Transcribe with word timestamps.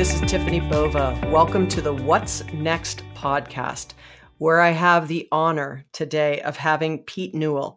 Hi, 0.00 0.04
this 0.04 0.14
is 0.14 0.30
Tiffany 0.30 0.60
Bova. 0.60 1.20
Welcome 1.30 1.68
to 1.68 1.82
the 1.82 1.92
What's 1.92 2.42
Next 2.54 3.02
podcast, 3.14 3.92
where 4.38 4.58
I 4.58 4.70
have 4.70 5.08
the 5.08 5.28
honor 5.30 5.84
today 5.92 6.40
of 6.40 6.56
having 6.56 7.00
Pete 7.00 7.34
Newell, 7.34 7.76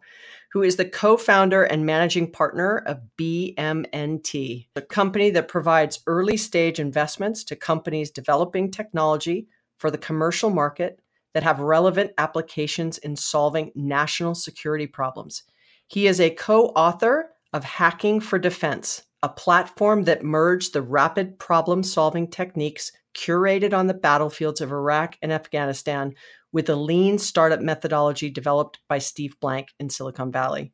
who 0.50 0.62
is 0.62 0.76
the 0.76 0.86
co 0.86 1.18
founder 1.18 1.64
and 1.64 1.84
managing 1.84 2.32
partner 2.32 2.78
of 2.86 3.02
BMNT, 3.18 4.68
a 4.74 4.80
company 4.80 5.28
that 5.32 5.48
provides 5.48 6.00
early 6.06 6.38
stage 6.38 6.80
investments 6.80 7.44
to 7.44 7.56
companies 7.56 8.10
developing 8.10 8.70
technology 8.70 9.46
for 9.76 9.90
the 9.90 9.98
commercial 9.98 10.48
market 10.48 11.00
that 11.34 11.42
have 11.42 11.60
relevant 11.60 12.12
applications 12.16 12.96
in 12.96 13.16
solving 13.16 13.70
national 13.74 14.34
security 14.34 14.86
problems. 14.86 15.42
He 15.88 16.06
is 16.06 16.22
a 16.22 16.30
co 16.30 16.68
author 16.68 17.32
of 17.52 17.64
Hacking 17.64 18.20
for 18.20 18.38
Defense, 18.38 19.02
a 19.24 19.28
platform 19.30 20.04
that 20.04 20.22
merged 20.22 20.74
the 20.74 20.82
rapid 20.82 21.38
problem 21.38 21.82
solving 21.82 22.28
techniques 22.28 22.92
curated 23.14 23.72
on 23.72 23.86
the 23.86 23.94
battlefields 23.94 24.60
of 24.60 24.70
Iraq 24.70 25.16
and 25.22 25.32
Afghanistan 25.32 26.12
with 26.52 26.68
a 26.68 26.76
lean 26.76 27.18
startup 27.18 27.60
methodology 27.60 28.28
developed 28.28 28.80
by 28.88 28.98
Steve 28.98 29.34
Blank 29.40 29.68
in 29.80 29.88
Silicon 29.88 30.30
Valley. 30.30 30.72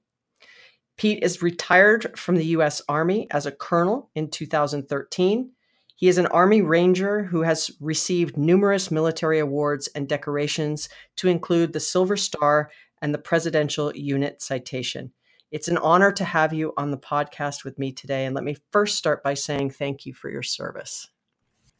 Pete 0.96 1.22
is 1.22 1.42
retired 1.42 2.18
from 2.18 2.34
the 2.34 2.46
US 2.46 2.82
Army 2.88 3.28
as 3.30 3.46
a 3.46 3.52
colonel 3.52 4.10
in 4.16 4.28
2013 4.28 5.52
he 6.00 6.08
is 6.08 6.16
an 6.16 6.28
Army 6.28 6.62
Ranger 6.62 7.24
who 7.24 7.42
has 7.42 7.70
received 7.78 8.38
numerous 8.38 8.90
military 8.90 9.38
awards 9.38 9.86
and 9.88 10.08
decorations, 10.08 10.88
to 11.16 11.28
include 11.28 11.74
the 11.74 11.80
Silver 11.80 12.16
Star 12.16 12.70
and 13.02 13.12
the 13.12 13.18
Presidential 13.18 13.94
Unit 13.94 14.40
Citation. 14.40 15.12
It's 15.50 15.68
an 15.68 15.78
honor 15.78 16.12
to 16.12 16.24
have 16.24 16.52
you 16.52 16.72
on 16.76 16.90
the 16.90 16.98
podcast 16.98 17.64
with 17.64 17.78
me 17.78 17.92
today. 17.92 18.24
And 18.24 18.34
let 18.34 18.44
me 18.44 18.56
first 18.70 18.96
start 18.96 19.22
by 19.22 19.34
saying 19.34 19.70
thank 19.70 20.06
you 20.06 20.14
for 20.14 20.30
your 20.30 20.42
service. 20.42 21.08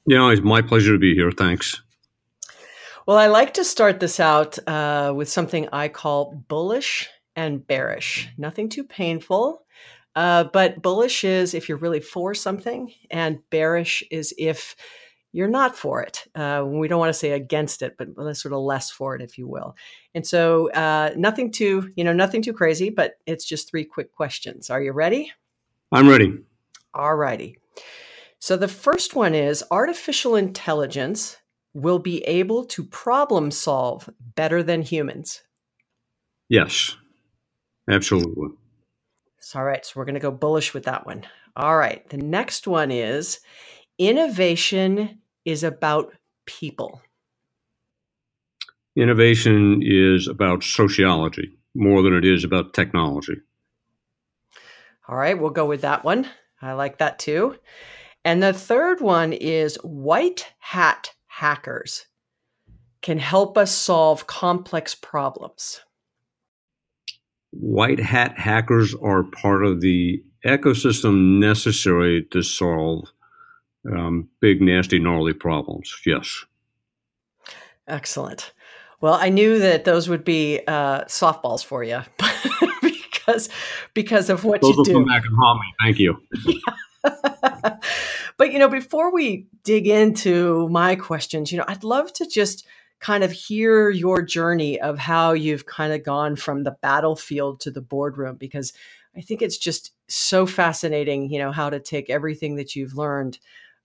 Yeah, 0.06 0.30
it's 0.30 0.42
my 0.42 0.62
pleasure 0.62 0.92
to 0.92 0.98
be 0.98 1.14
here. 1.14 1.30
Thanks. 1.30 1.82
Well, 3.06 3.16
I 3.16 3.28
like 3.28 3.54
to 3.54 3.64
start 3.64 4.00
this 4.00 4.20
out 4.20 4.58
uh, 4.68 5.12
with 5.14 5.28
something 5.28 5.68
I 5.72 5.88
call 5.88 6.44
bullish 6.48 7.08
and 7.36 7.66
bearish. 7.66 8.28
Nothing 8.36 8.68
too 8.68 8.84
painful, 8.84 9.64
uh, 10.14 10.44
but 10.52 10.82
bullish 10.82 11.24
is 11.24 11.55
if 11.55 11.68
you're 11.68 11.78
really 11.78 12.00
for 12.00 12.34
something, 12.34 12.92
and 13.10 13.38
bearish 13.50 14.02
is 14.10 14.34
if 14.36 14.77
you're 15.33 15.48
not 15.48 15.77
for 15.77 16.03
it. 16.03 16.25
Uh, 16.34 16.64
we 16.67 16.89
don't 16.89 16.98
want 16.98 17.11
to 17.11 17.19
say 17.19 17.33
against 17.33 17.83
it, 17.83 17.97
but 17.97 18.09
sort 18.36 18.53
of 18.53 18.61
less 18.61 18.91
for 18.91 19.14
it, 19.14 19.23
if 19.23 19.39
you 19.39 19.47
will. 19.47 19.77
And 20.14 20.27
so, 20.27 20.70
uh, 20.73 21.12
nothing 21.17 21.53
too, 21.53 21.92
you 21.97 22.05
know, 22.05 22.12
nothing 22.12 22.42
too 22.42 22.53
crazy, 22.53 22.91
but 22.91 23.14
it's 23.27 23.45
just 23.45 23.70
three 23.70 23.84
quick 23.84 24.12
questions. 24.12 24.70
Are 24.70 24.83
you 24.83 24.92
ready? 24.92 25.33
I'm 25.92 26.08
ready. 26.08 26.39
All 26.95 27.14
righty. 27.14 27.58
So 28.39 28.56
the 28.56 28.69
first 28.69 29.14
one 29.14 29.34
is 29.34 29.62
artificial 29.70 30.34
intelligence 30.34 31.36
will 31.75 31.98
be 31.98 32.23
able 32.25 32.64
to 32.64 32.84
problem 32.84 33.51
solve 33.51 34.08
better 34.34 34.62
than 34.62 34.83
humans. 34.83 35.42
Yes, 36.48 36.97
absolutely. 37.89 38.48
All 39.55 39.64
right, 39.64 39.84
so 39.84 39.92
we're 39.97 40.05
going 40.05 40.14
to 40.14 40.20
go 40.20 40.31
bullish 40.31 40.75
with 40.75 40.84
that 40.84 41.06
one. 41.06 41.25
All 41.56 41.77
right, 41.77 42.08
the 42.08 42.17
next 42.17 42.67
one 42.67 42.91
is 42.91 43.41
innovation 44.00 45.20
is 45.44 45.62
about 45.62 46.12
people. 46.46 47.02
Innovation 48.96 49.82
is 49.84 50.27
about 50.27 50.64
sociology 50.64 51.56
more 51.74 52.02
than 52.02 52.14
it 52.14 52.24
is 52.24 52.42
about 52.42 52.74
technology. 52.74 53.36
All 55.06 55.16
right, 55.16 55.39
we'll 55.39 55.50
go 55.50 55.66
with 55.66 55.83
that 55.83 56.02
one. 56.02 56.27
I 56.60 56.72
like 56.72 56.98
that 56.98 57.18
too. 57.18 57.56
And 58.24 58.42
the 58.42 58.52
third 58.52 59.00
one 59.00 59.33
is 59.33 59.77
white 59.77 60.52
hat 60.58 61.12
hackers 61.27 62.06
can 63.02 63.18
help 63.18 63.56
us 63.56 63.70
solve 63.70 64.27
complex 64.27 64.94
problems 64.94 65.80
white 67.50 68.00
hat 68.00 68.36
hackers 68.39 68.94
are 69.02 69.24
part 69.24 69.64
of 69.64 69.80
the 69.80 70.22
ecosystem 70.44 71.39
necessary 71.39 72.27
to 72.30 72.42
solve 72.42 73.08
um, 73.91 74.29
big, 74.41 74.61
nasty, 74.61 74.98
gnarly 74.98 75.33
problems. 75.33 75.95
Yes. 76.05 76.45
Excellent. 77.86 78.52
Well, 79.01 79.14
I 79.14 79.30
knew 79.30 79.58
that 79.58 79.85
those 79.85 80.08
would 80.08 80.24
be 80.24 80.61
uh, 80.67 81.05
softballs 81.05 81.64
for 81.64 81.83
you 81.83 82.01
because 82.83 83.48
because 83.95 84.29
of 84.29 84.45
what 84.45 84.61
those 84.61 84.77
you 84.77 84.85
do. 84.85 84.92
Come 84.92 85.07
back 85.07 85.23
and 85.24 85.36
haunt 85.36 85.61
me. 85.61 85.74
Thank 85.83 85.98
you. 85.98 86.23
but 88.36 88.52
you 88.52 88.58
know, 88.58 88.69
before 88.69 89.13
we 89.13 89.46
dig 89.64 89.86
into 89.86 90.69
my 90.69 90.96
questions, 90.96 91.51
you 91.51 91.58
know, 91.58 91.64
I'd 91.67 91.85
love 91.85 92.13
to 92.14 92.27
just 92.27 92.67
kind 93.01 93.24
of 93.24 93.33
hear 93.33 93.89
your 93.89 94.20
journey 94.20 94.79
of 94.79 94.98
how 94.98 95.33
you've 95.33 95.64
kind 95.64 95.92
of 95.92 96.05
gone 96.05 96.36
from 96.36 96.64
the 96.64 96.77
battlefield 96.83 97.61
to 97.61 97.70
the 97.70 97.80
boardroom 97.80 98.36
because 98.36 98.74
I 99.17 99.23
think 99.23 99.40
it's 99.40 99.58
just 99.58 99.92
so 100.08 100.46
fascinating, 100.46 101.30
you 101.33 101.39
know, 101.39 101.51
how 101.51 101.70
to 101.70 101.80
take 101.80 102.11
everything 102.11 102.57
that 102.57 102.77
you've 102.77 102.95
learned 102.95 103.39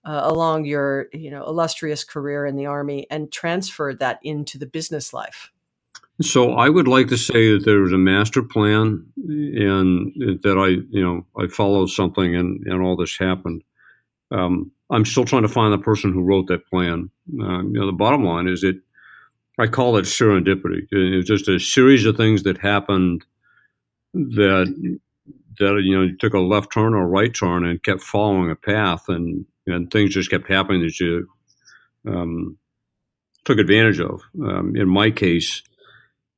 uh, 0.06 0.20
along 0.24 0.64
your, 0.64 1.08
you 1.12 1.30
know, 1.30 1.44
illustrious 1.44 2.04
career 2.04 2.46
in 2.46 2.56
the 2.56 2.66
army 2.66 3.06
and 3.10 3.32
transferred 3.32 3.98
that 3.98 4.20
into 4.22 4.56
the 4.56 4.66
business 4.66 5.12
life. 5.12 5.50
So 6.22 6.52
I 6.52 6.70
would 6.70 6.88
like 6.88 7.08
to 7.08 7.18
say 7.18 7.52
that 7.52 7.64
there 7.64 7.80
was 7.80 7.92
a 7.92 7.98
master 7.98 8.42
plan 8.42 9.04
and 9.16 10.12
that 10.42 10.56
I, 10.56 10.68
you 10.90 11.02
know, 11.02 11.26
I 11.38 11.48
followed 11.48 11.90
something 11.90 12.34
and, 12.34 12.64
and 12.66 12.80
all 12.80 12.96
this 12.96 13.18
happened. 13.18 13.62
Um, 14.30 14.70
I'm 14.88 15.04
still 15.04 15.24
trying 15.24 15.42
to 15.42 15.48
find 15.48 15.72
the 15.72 15.78
person 15.78 16.12
who 16.12 16.22
wrote 16.22 16.46
that 16.46 16.66
plan. 16.68 17.10
Uh, 17.38 17.62
you 17.62 17.72
know, 17.72 17.86
the 17.86 17.92
bottom 17.92 18.24
line 18.24 18.48
is 18.48 18.62
that 18.62 18.80
I 19.58 19.66
call 19.66 19.96
it 19.96 20.04
serendipity. 20.04 20.86
It 20.90 21.16
was 21.16 21.26
just 21.26 21.48
a 21.48 21.58
series 21.58 22.06
of 22.06 22.16
things 22.16 22.44
that 22.44 22.58
happened 22.58 23.24
that 24.14 24.96
that 25.58 25.82
you 25.82 25.96
know 25.96 26.02
you 26.02 26.16
took 26.16 26.34
a 26.34 26.38
left 26.38 26.72
turn 26.72 26.94
or 26.94 27.02
a 27.02 27.06
right 27.06 27.34
turn 27.34 27.64
and 27.64 27.82
kept 27.82 28.02
following 28.02 28.50
a 28.50 28.56
path, 28.56 29.08
and 29.08 29.46
and 29.66 29.90
things 29.90 30.14
just 30.14 30.30
kept 30.30 30.48
happening 30.48 30.82
that 30.82 30.98
you 31.00 31.28
um, 32.06 32.58
took 33.44 33.58
advantage 33.58 34.00
of. 34.00 34.22
Um, 34.42 34.74
in 34.76 34.88
my 34.88 35.10
case, 35.10 35.62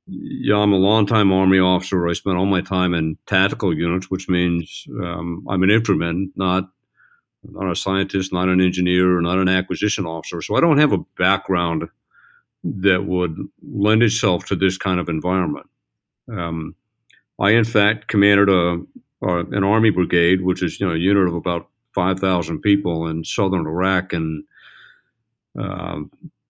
yeah, 0.06 0.56
I'm 0.56 0.72
a 0.72 0.76
longtime 0.76 1.32
Army 1.32 1.58
officer. 1.58 2.08
I 2.08 2.14
spent 2.14 2.36
all 2.36 2.46
my 2.46 2.62
time 2.62 2.94
in 2.94 3.18
tactical 3.26 3.76
units, 3.76 4.10
which 4.10 4.28
means 4.28 4.86
um, 5.02 5.46
I'm 5.48 5.62
an 5.62 5.70
infantryman, 5.70 6.32
not 6.36 6.70
not 7.44 7.70
a 7.70 7.76
scientist, 7.76 8.32
not 8.32 8.48
an 8.48 8.60
engineer, 8.60 9.20
not 9.20 9.38
an 9.38 9.48
acquisition 9.48 10.06
officer. 10.06 10.42
So 10.42 10.56
I 10.56 10.60
don't 10.60 10.78
have 10.78 10.92
a 10.92 11.04
background 11.16 11.84
that 12.64 13.06
would 13.06 13.36
lend 13.62 14.02
itself 14.02 14.44
to 14.46 14.56
this 14.56 14.76
kind 14.76 14.98
of 14.98 15.08
environment. 15.08 15.66
Um, 16.30 16.74
I, 17.38 17.50
in 17.50 17.64
fact, 17.64 18.08
commanded 18.08 18.48
a, 18.48 18.80
a, 19.22 19.38
an 19.38 19.62
army 19.62 19.90
brigade, 19.90 20.42
which 20.42 20.62
is 20.62 20.80
you 20.80 20.86
know 20.86 20.94
a 20.94 20.98
unit 20.98 21.28
of 21.28 21.34
about 21.34 21.68
five 21.98 22.20
thousand 22.20 22.60
people 22.60 23.08
in 23.08 23.24
southern 23.24 23.66
Iraq 23.66 24.12
in 24.12 24.44
uh, 25.58 25.98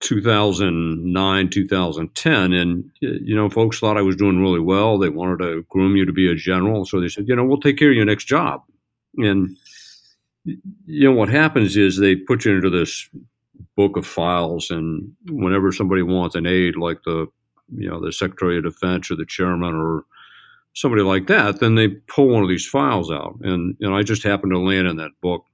2009, 0.01 1.49
2010, 1.49 2.53
and 2.53 2.91
you 3.01 3.35
know 3.35 3.49
folks 3.49 3.79
thought 3.79 3.97
I 3.97 4.03
was 4.03 4.15
doing 4.15 4.39
really 4.39 4.59
well. 4.59 4.99
They 4.99 5.09
wanted 5.09 5.39
to 5.39 5.65
groom 5.69 5.95
you 5.95 6.05
to 6.05 6.13
be 6.13 6.31
a 6.31 6.35
general, 6.35 6.85
so 6.85 7.01
they 7.01 7.07
said, 7.07 7.27
you 7.27 7.35
know, 7.35 7.43
we'll 7.43 7.59
take 7.59 7.77
care 7.77 7.89
of 7.89 7.95
your 7.95 8.05
next 8.05 8.25
job. 8.25 8.61
And 9.17 9.57
you 10.45 11.09
know 11.09 11.15
what 11.15 11.29
happens 11.29 11.75
is 11.75 11.97
they 11.97 12.15
put 12.15 12.45
you 12.45 12.55
into 12.55 12.69
this 12.69 13.09
book 13.75 13.97
of 13.97 14.05
files, 14.05 14.69
and 14.69 15.11
whenever 15.31 15.71
somebody 15.71 16.03
wants 16.03 16.35
an 16.35 16.45
aide, 16.45 16.75
like 16.75 17.01
the 17.05 17.25
you 17.75 17.89
know 17.89 17.99
the 17.99 18.11
Secretary 18.11 18.59
of 18.59 18.65
Defense 18.65 19.09
or 19.09 19.15
the 19.15 19.25
chairman 19.25 19.73
or 19.73 20.05
somebody 20.73 21.03
like 21.03 21.27
that, 21.27 21.59
then 21.59 21.75
they 21.75 21.87
pull 21.87 22.29
one 22.29 22.43
of 22.43 22.49
these 22.49 22.67
files 22.67 23.11
out, 23.11 23.37
and 23.41 23.75
and 23.79 23.93
I 23.93 24.03
just 24.03 24.23
happened 24.23 24.51
to 24.53 24.59
land 24.59 24.87
in 24.87 24.97
that 24.97 25.11
book. 25.21 25.45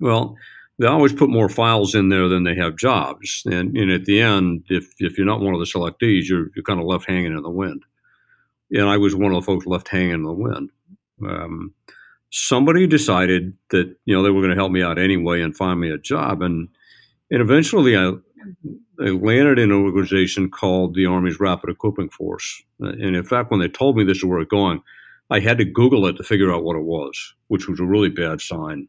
Well, 0.00 0.36
they 0.78 0.86
always 0.86 1.12
put 1.12 1.28
more 1.28 1.48
files 1.48 1.94
in 1.94 2.08
there 2.08 2.28
than 2.28 2.44
they 2.44 2.54
have 2.54 2.76
jobs, 2.76 3.42
and 3.46 3.76
and 3.76 3.90
at 3.90 4.04
the 4.04 4.20
end, 4.20 4.64
if 4.68 4.92
if 4.98 5.18
you're 5.18 5.26
not 5.26 5.40
one 5.40 5.54
of 5.54 5.60
the 5.60 5.66
selectees, 5.66 6.28
you're 6.28 6.50
you're 6.54 6.64
kind 6.64 6.80
of 6.80 6.86
left 6.86 7.08
hanging 7.08 7.36
in 7.36 7.42
the 7.42 7.50
wind. 7.50 7.82
And 8.70 8.88
I 8.88 8.98
was 8.98 9.14
one 9.14 9.32
of 9.32 9.42
the 9.42 9.46
folks 9.46 9.66
left 9.66 9.88
hanging 9.88 10.10
in 10.10 10.22
the 10.24 10.32
wind. 10.32 10.70
Um, 11.26 11.74
somebody 12.30 12.86
decided 12.86 13.56
that 13.70 13.96
you 14.04 14.14
know 14.14 14.22
they 14.22 14.30
were 14.30 14.42
going 14.42 14.54
to 14.54 14.60
help 14.60 14.72
me 14.72 14.82
out 14.82 14.98
anyway 14.98 15.40
and 15.40 15.56
find 15.56 15.80
me 15.80 15.90
a 15.90 15.98
job, 15.98 16.42
and 16.42 16.68
and 17.30 17.42
eventually, 17.42 17.96
I, 17.96 18.12
I 19.00 19.10
landed 19.10 19.58
in 19.58 19.70
an 19.70 19.84
organization 19.84 20.50
called 20.50 20.94
the 20.94 21.06
Army's 21.06 21.40
Rapid 21.40 21.70
Equipping 21.70 22.10
Force. 22.10 22.62
And 22.80 23.16
in 23.16 23.24
fact, 23.24 23.50
when 23.50 23.60
they 23.60 23.68
told 23.68 23.96
me 23.96 24.04
this 24.04 24.18
is 24.18 24.24
where 24.24 24.40
it's 24.40 24.50
going, 24.50 24.82
I 25.30 25.40
had 25.40 25.58
to 25.58 25.64
Google 25.64 26.06
it 26.06 26.14
to 26.14 26.22
figure 26.22 26.52
out 26.52 26.64
what 26.64 26.76
it 26.76 26.84
was, 26.84 27.34
which 27.48 27.68
was 27.68 27.80
a 27.80 27.84
really 27.84 28.08
bad 28.08 28.40
sign. 28.40 28.88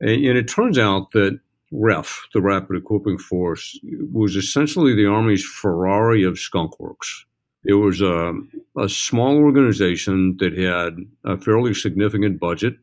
And, 0.00 0.24
and 0.24 0.38
it 0.38 0.48
turns 0.48 0.78
out 0.78 1.10
that 1.12 1.38
REF, 1.70 2.26
the 2.32 2.40
Rapid 2.40 2.76
Equipping 2.76 3.18
Force, 3.18 3.78
was 4.12 4.36
essentially 4.36 4.94
the 4.94 5.06
Army's 5.06 5.44
Ferrari 5.44 6.22
of 6.24 6.34
skunkworks. 6.34 7.24
It 7.64 7.74
was 7.74 8.00
a, 8.00 8.32
a 8.78 8.88
small 8.88 9.36
organization 9.36 10.36
that 10.38 10.56
had 10.56 10.96
a 11.24 11.38
fairly 11.38 11.74
significant 11.74 12.38
budget 12.38 12.78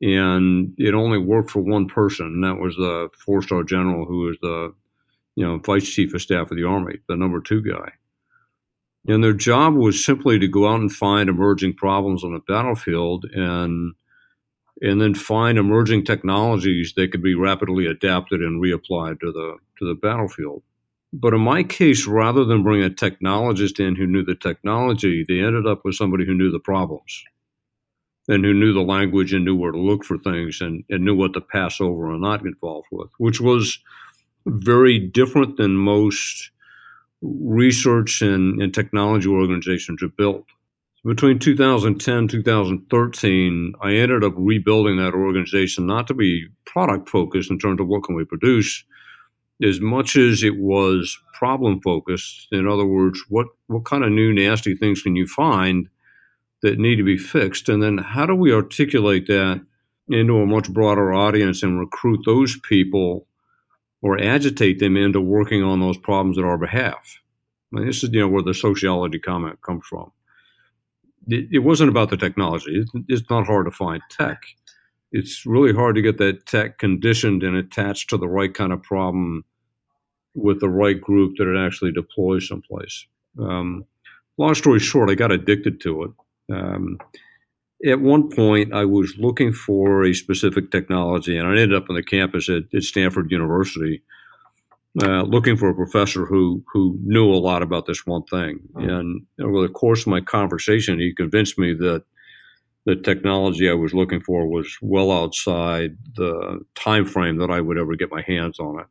and 0.00 0.74
it 0.78 0.94
only 0.94 1.18
worked 1.18 1.50
for 1.50 1.60
one 1.60 1.86
person, 1.86 2.26
and 2.26 2.44
that 2.44 2.60
was 2.60 2.76
the 2.76 3.08
four-star 3.18 3.62
general 3.62 4.04
who 4.04 4.20
was 4.26 4.36
the 4.42 4.74
you 5.36 5.46
know 5.46 5.58
vice 5.58 5.88
chief 5.88 6.14
of 6.14 6.22
staff 6.22 6.50
of 6.50 6.56
the 6.56 6.64
army, 6.64 6.98
the 7.08 7.16
number 7.16 7.40
two 7.40 7.62
guy. 7.62 7.92
And 9.08 9.22
their 9.22 9.32
job 9.32 9.74
was 9.74 10.04
simply 10.04 10.38
to 10.38 10.48
go 10.48 10.66
out 10.66 10.80
and 10.80 10.92
find 10.92 11.28
emerging 11.28 11.74
problems 11.74 12.24
on 12.24 12.34
the 12.34 12.40
battlefield 12.40 13.24
and 13.32 13.94
and 14.82 15.00
then 15.00 15.14
find 15.14 15.56
emerging 15.56 16.04
technologies 16.04 16.92
that 16.96 17.10
could 17.10 17.22
be 17.22 17.34
rapidly 17.34 17.86
adapted 17.86 18.40
and 18.40 18.62
reapplied 18.62 19.20
to 19.20 19.32
the 19.32 19.56
to 19.78 19.86
the 19.86 19.94
battlefield. 19.94 20.62
But 21.12 21.32
in 21.32 21.40
my 21.40 21.62
case, 21.62 22.06
rather 22.06 22.44
than 22.44 22.62
bring 22.62 22.82
a 22.82 22.90
technologist 22.90 23.80
in 23.80 23.94
who 23.96 24.06
knew 24.06 24.24
the 24.24 24.34
technology, 24.34 25.24
they 25.26 25.40
ended 25.40 25.66
up 25.66 25.82
with 25.84 25.94
somebody 25.94 26.26
who 26.26 26.34
knew 26.34 26.50
the 26.50 26.58
problems 26.58 27.24
and 28.28 28.44
who 28.44 28.52
knew 28.52 28.72
the 28.72 28.80
language 28.80 29.32
and 29.32 29.44
knew 29.44 29.56
where 29.56 29.72
to 29.72 29.78
look 29.78 30.04
for 30.04 30.18
things 30.18 30.60
and, 30.60 30.84
and 30.90 31.04
knew 31.04 31.14
what 31.14 31.32
to 31.34 31.40
pass 31.40 31.80
over 31.80 32.10
and 32.10 32.22
not 32.22 32.42
get 32.42 32.48
involved 32.48 32.88
with, 32.90 33.08
which 33.18 33.40
was 33.40 33.78
very 34.46 34.98
different 34.98 35.56
than 35.56 35.76
most 35.76 36.50
research 37.22 38.22
and, 38.22 38.60
and 38.60 38.74
technology 38.74 39.28
organizations 39.28 40.02
are 40.02 40.08
built. 40.08 40.44
Between 41.04 41.38
2010 41.38 42.28
2013, 42.28 43.74
I 43.80 43.92
ended 43.92 44.24
up 44.24 44.34
rebuilding 44.36 44.96
that 44.96 45.14
organization 45.14 45.86
not 45.86 46.08
to 46.08 46.14
be 46.14 46.48
product 46.64 47.08
focused 47.08 47.50
in 47.50 47.58
terms 47.58 47.80
of 47.80 47.86
what 47.86 48.02
can 48.02 48.16
we 48.16 48.24
produce, 48.24 48.84
as 49.62 49.80
much 49.80 50.16
as 50.16 50.42
it 50.42 50.58
was 50.58 51.18
problem 51.32 51.80
focused. 51.80 52.48
In 52.50 52.66
other 52.66 52.84
words, 52.84 53.24
what, 53.28 53.46
what 53.68 53.84
kind 53.84 54.02
of 54.02 54.10
new 54.10 54.32
nasty 54.32 54.74
things 54.74 55.02
can 55.02 55.14
you 55.14 55.28
find 55.28 55.88
that 56.62 56.78
need 56.78 56.96
to 56.96 57.04
be 57.04 57.18
fixed? 57.18 57.68
And 57.68 57.82
then 57.82 57.98
how 57.98 58.26
do 58.26 58.34
we 58.34 58.52
articulate 58.52 59.26
that 59.26 59.64
into 60.08 60.38
a 60.38 60.46
much 60.46 60.72
broader 60.72 61.12
audience 61.12 61.62
and 61.62 61.78
recruit 61.78 62.20
those 62.24 62.58
people 62.60 63.26
or 64.02 64.20
agitate 64.20 64.78
them 64.78 64.96
into 64.96 65.20
working 65.20 65.62
on 65.62 65.80
those 65.80 65.98
problems 65.98 66.38
at 66.38 66.44
our 66.44 66.58
behalf? 66.58 67.20
I 67.72 67.76
mean, 67.76 67.86
this 67.86 68.02
is 68.02 68.10
you 68.12 68.20
know 68.20 68.28
where 68.28 68.42
the 68.42 68.54
sociology 68.54 69.18
comment 69.18 69.60
comes 69.62 69.84
from. 69.86 70.12
It, 71.28 71.48
it 71.50 71.58
wasn't 71.58 71.90
about 71.90 72.10
the 72.10 72.16
technology. 72.16 72.80
It, 72.80 73.04
it's 73.08 73.28
not 73.28 73.46
hard 73.46 73.66
to 73.66 73.72
find 73.72 74.02
tech. 74.10 74.42
It's 75.12 75.46
really 75.46 75.72
hard 75.72 75.96
to 75.96 76.02
get 76.02 76.18
that 76.18 76.46
tech 76.46 76.78
conditioned 76.78 77.42
and 77.42 77.56
attached 77.56 78.10
to 78.10 78.16
the 78.16 78.28
right 78.28 78.52
kind 78.52 78.72
of 78.72 78.82
problem 78.82 79.44
with 80.34 80.60
the 80.60 80.68
right 80.68 81.00
group 81.00 81.36
that 81.38 81.48
it 81.48 81.58
actually 81.58 81.92
deploys 81.92 82.46
someplace. 82.46 83.06
Um, 83.40 83.84
long 84.38 84.54
story 84.54 84.78
short, 84.78 85.10
I 85.10 85.14
got 85.14 85.32
addicted 85.32 85.80
to 85.82 86.04
it. 86.04 86.10
Um, 86.52 86.98
at 87.84 88.00
one 88.00 88.30
point, 88.30 88.72
I 88.72 88.84
was 88.84 89.14
looking 89.18 89.52
for 89.52 90.04
a 90.04 90.14
specific 90.14 90.70
technology, 90.70 91.36
and 91.36 91.46
I 91.46 91.50
ended 91.50 91.74
up 91.74 91.90
on 91.90 91.96
the 91.96 92.02
campus 92.02 92.48
at, 92.48 92.62
at 92.74 92.82
Stanford 92.82 93.30
University 93.30 94.02
uh, 95.02 95.22
looking 95.22 95.56
for 95.56 95.68
a 95.68 95.74
professor 95.74 96.24
who 96.24 96.62
who 96.72 96.98
knew 97.02 97.30
a 97.30 97.36
lot 97.36 97.62
about 97.62 97.86
this 97.86 98.06
one 98.06 98.22
thing. 98.24 98.60
And 98.76 99.26
over 99.42 99.60
the 99.60 99.72
course 99.72 100.02
of 100.02 100.06
my 100.06 100.20
conversation, 100.20 100.98
he 100.98 101.14
convinced 101.14 101.58
me 101.58 101.74
that 101.74 102.04
the 102.86 102.96
technology 102.96 103.68
I 103.68 103.74
was 103.74 103.92
looking 103.92 104.20
for 104.20 104.46
was 104.46 104.78
well 104.80 105.10
outside 105.10 105.98
the 106.14 106.60
time 106.74 107.04
frame 107.04 107.36
that 107.38 107.50
I 107.50 107.60
would 107.60 107.78
ever 107.78 107.96
get 107.96 108.10
my 108.10 108.22
hands 108.22 108.58
on 108.58 108.80
it. 108.80 108.86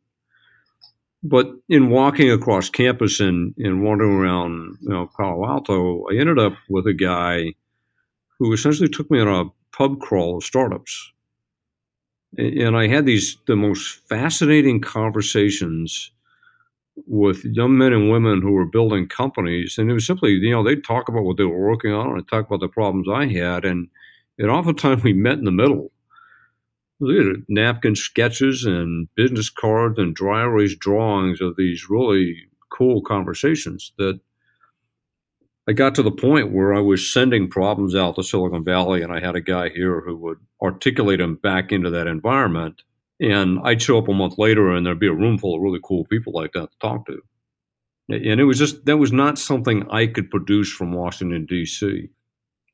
But 1.28 1.50
in 1.68 1.90
walking 1.90 2.30
across 2.30 2.70
campus 2.70 3.18
and, 3.20 3.52
and 3.58 3.82
wandering 3.82 4.12
around 4.12 4.78
you 4.80 4.90
know, 4.90 5.10
Palo 5.16 5.44
Alto, 5.46 6.04
I 6.10 6.16
ended 6.16 6.38
up 6.38 6.52
with 6.68 6.86
a 6.86 6.94
guy 6.94 7.54
who 8.38 8.52
essentially 8.52 8.88
took 8.88 9.10
me 9.10 9.20
on 9.20 9.28
a 9.28 9.50
pub 9.76 9.98
crawl 10.00 10.36
of 10.36 10.44
startups. 10.44 11.12
And 12.38 12.76
I 12.76 12.86
had 12.86 13.06
these 13.06 13.38
the 13.46 13.56
most 13.56 14.08
fascinating 14.08 14.80
conversations 14.80 16.12
with 17.06 17.44
young 17.44 17.76
men 17.76 17.92
and 17.92 18.10
women 18.10 18.40
who 18.40 18.52
were 18.52 18.66
building 18.66 19.08
companies, 19.08 19.78
and 19.78 19.90
it 19.90 19.94
was 19.94 20.06
simply 20.06 20.32
you 20.32 20.50
know 20.50 20.62
they'd 20.62 20.84
talk 20.84 21.08
about 21.08 21.24
what 21.24 21.38
they 21.38 21.44
were 21.44 21.68
working 21.68 21.92
on 21.92 22.16
and 22.16 22.28
talk 22.28 22.46
about 22.46 22.60
the 22.60 22.68
problems 22.68 23.06
I 23.12 23.26
had, 23.26 23.64
and 23.64 23.88
and 24.38 24.50
oftentimes 24.50 25.02
we 25.02 25.12
met 25.12 25.38
in 25.38 25.44
the 25.44 25.50
middle. 25.50 25.90
Had 27.00 27.44
napkin 27.48 27.94
sketches 27.94 28.64
and 28.64 29.08
business 29.14 29.50
cards 29.50 29.98
and 29.98 30.14
dry 30.14 30.42
erase 30.42 30.74
drawings 30.74 31.40
of 31.40 31.56
these 31.56 31.90
really 31.90 32.36
cool 32.70 33.02
conversations 33.02 33.92
that 33.98 34.18
I 35.68 35.72
got 35.72 35.96
to 35.96 36.02
the 36.02 36.12
point 36.12 36.52
where 36.52 36.72
I 36.72 36.80
was 36.80 37.12
sending 37.12 37.50
problems 37.50 37.96
out 37.96 38.14
to 38.14 38.22
Silicon 38.22 38.64
Valley, 38.64 39.02
and 39.02 39.12
I 39.12 39.20
had 39.20 39.34
a 39.34 39.40
guy 39.40 39.68
here 39.68 40.00
who 40.00 40.16
would 40.18 40.38
articulate 40.62 41.18
them 41.18 41.34
back 41.36 41.72
into 41.72 41.90
that 41.90 42.06
environment. 42.06 42.82
And 43.18 43.58
I'd 43.64 43.82
show 43.82 43.98
up 43.98 44.08
a 44.08 44.14
month 44.14 44.38
later, 44.38 44.70
and 44.70 44.86
there'd 44.86 45.00
be 45.00 45.08
a 45.08 45.12
room 45.12 45.38
full 45.38 45.56
of 45.56 45.62
really 45.62 45.80
cool 45.82 46.04
people 46.04 46.32
like 46.32 46.52
that 46.52 46.70
to 46.70 46.78
talk 46.78 47.06
to. 47.06 47.20
And 48.08 48.40
it 48.40 48.44
was 48.44 48.58
just 48.58 48.84
that 48.84 48.98
was 48.98 49.12
not 49.12 49.38
something 49.38 49.90
I 49.90 50.06
could 50.06 50.30
produce 50.30 50.70
from 50.70 50.92
Washington 50.92 51.44
D.C. 51.46 52.10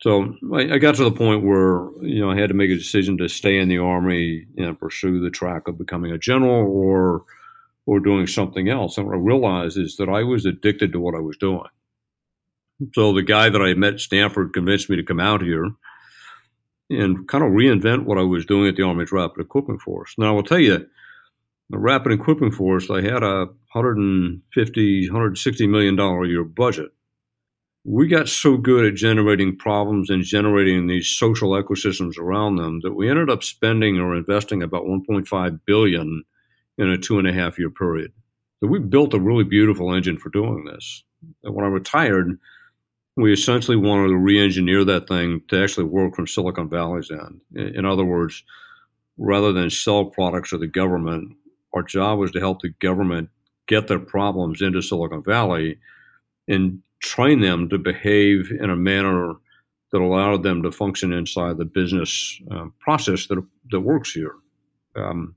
So 0.02 0.37
I, 0.52 0.75
I 0.75 0.78
got 0.78 0.96
to 0.96 1.04
the 1.04 1.12
point 1.12 1.44
where 1.44 1.88
you 2.02 2.20
know 2.20 2.31
I 2.31 2.38
had 2.38 2.49
to 2.49 2.54
make 2.54 2.70
a 2.70 2.76
decision 2.76 3.16
to 3.19 3.28
stay 3.28 3.58
in 3.58 3.69
the 3.69 3.78
army 3.78 4.46
and 4.56 4.78
pursue 4.78 5.20
the 5.20 5.31
track 5.31 5.69
of 5.69 5.78
becoming 5.78 6.10
a 6.12 6.19
general 6.19 6.66
or 6.69 7.25
or 7.87 8.00
doing 8.00 8.26
something 8.26 8.69
else. 8.69 8.99
And 8.99 9.06
what 9.06 9.14
I 9.14 9.19
realized 9.19 9.78
is 9.78 9.96
that 9.96 10.08
I 10.08 10.22
was 10.25 10.44
addicted 10.44 10.93
to 10.93 11.00
what 11.00 11.14
I 11.14 11.20
was 11.20 11.37
doing. 11.37 11.69
So 12.94 13.12
the 13.12 13.22
guy 13.22 13.49
that 13.49 13.62
I 13.62 13.75
met 13.75 13.94
at 13.94 14.00
Stanford 14.00 14.52
convinced 14.52 14.90
me 14.90 14.96
to 14.96 15.04
come 15.04 15.20
out 15.20 15.43
here 15.43 15.70
and 16.90 17.26
kind 17.28 17.44
of 17.44 17.50
reinvent 17.50 18.05
what 18.05 18.19
I 18.19 18.22
was 18.22 18.44
doing 18.44 18.69
at 18.69 18.76
the 18.76 18.82
Army's 18.82 19.12
Rapid 19.12 19.40
Equipping 19.40 19.78
Force. 19.78 20.14
Now, 20.19 20.28
I 20.28 20.32
will 20.32 20.43
tell 20.43 20.58
you, 20.58 20.87
the 21.70 21.78
Rapid 21.78 22.12
Equipping 22.12 22.52
Force, 22.52 22.90
I 22.90 23.00
had 23.00 23.22
a 23.22 23.46
150, 23.72 25.08
160 25.08 25.66
million 25.66 25.96
dollar 25.96 26.25
a 26.25 26.28
year 26.28 26.44
budget. 26.44 26.90
We 27.84 28.06
got 28.06 28.29
so 28.29 28.56
good 28.56 28.87
at 28.87 28.94
generating 28.94 29.56
problems 29.56 30.08
and 30.08 30.23
generating 30.23 30.87
these 30.87 31.08
social 31.08 31.50
ecosystems 31.50 32.17
around 32.17 32.56
them 32.56 32.81
that 32.82 32.94
we 32.94 33.11
ended 33.11 33.29
up 33.29 33.43
spending 33.43 33.99
or 33.99 34.14
investing 34.14 34.62
about 34.62 34.84
1.5 34.84 35.60
billion 35.67 36.22
in 36.79 36.89
a 36.89 36.96
two 36.96 37.19
and 37.19 37.27
a 37.27 37.32
half 37.32 37.58
year 37.58 37.70
period. 37.70 38.12
So 38.60 38.69
we 38.69 38.79
built 38.79 39.15
a 39.15 39.20
really 39.20 39.44
beautiful 39.44 39.93
engine 39.93 40.17
for 40.17 40.31
doing 40.31 40.65
this. 40.65 41.03
And 41.43 41.55
when 41.55 41.65
I 41.65 41.69
retired, 41.69 42.39
we 43.17 43.32
essentially 43.32 43.77
wanted 43.77 44.08
to 44.08 44.17
re-engineer 44.17 44.84
that 44.84 45.08
thing 45.08 45.43
to 45.48 45.62
actually 45.62 45.84
work 45.84 46.15
from 46.15 46.29
Silicon 46.29 46.69
Valley's 46.69 47.10
end. 47.10 47.41
In 47.55 47.84
other 47.84 48.05
words, 48.05 48.44
rather 49.19 49.53
than 49.53 49.70
sell 49.70 50.05
products 50.05 50.51
to 50.51 50.58
the 50.58 50.69
government, 50.69 51.36
our 51.74 51.82
job 51.82 52.20
was 52.20 52.31
to 52.32 52.39
help 52.39 52.62
the 52.62 52.70
government 52.81 53.29
get 53.67 53.89
their 53.89 53.98
problems 53.98 54.62
into 54.62 54.81
Silicon 54.81 55.22
Valley 55.22 55.79
and 56.48 56.82
train 57.03 57.41
them 57.41 57.69
to 57.69 57.79
behave 57.79 58.51
in 58.51 58.71
a 58.71 58.77
manner 58.77 59.35
that 59.91 60.01
allowed 60.01 60.43
them 60.43 60.63
to 60.63 60.73
function 60.73 61.13
inside 61.13 61.59
the 61.59 61.65
business 61.65 62.41
uh, 62.51 62.67
process 62.81 63.27
that, 63.27 63.44
that 63.71 63.81
works 63.81 64.13
here. 64.13 64.35
Um, 64.97 65.37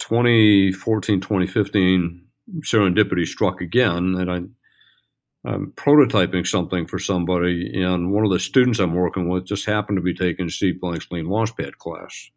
2014, 0.00 1.20
2015, 1.20 2.26
serendipity 2.60 3.26
struck 3.26 3.60
again, 3.60 4.16
and 4.16 4.30
I 4.30 4.40
I'm 5.44 5.72
prototyping 5.72 6.46
something 6.46 6.86
for 6.86 7.00
somebody, 7.00 7.82
and 7.82 8.12
one 8.12 8.24
of 8.24 8.30
the 8.30 8.38
students 8.38 8.78
I'm 8.78 8.94
working 8.94 9.28
with 9.28 9.44
just 9.44 9.66
happened 9.66 9.96
to 9.96 10.02
be 10.02 10.14
taking 10.14 10.48
Steve 10.48 10.80
Blank's 10.80 11.08
Lean 11.10 11.26
Launchpad 11.26 11.78
class. 11.78 12.30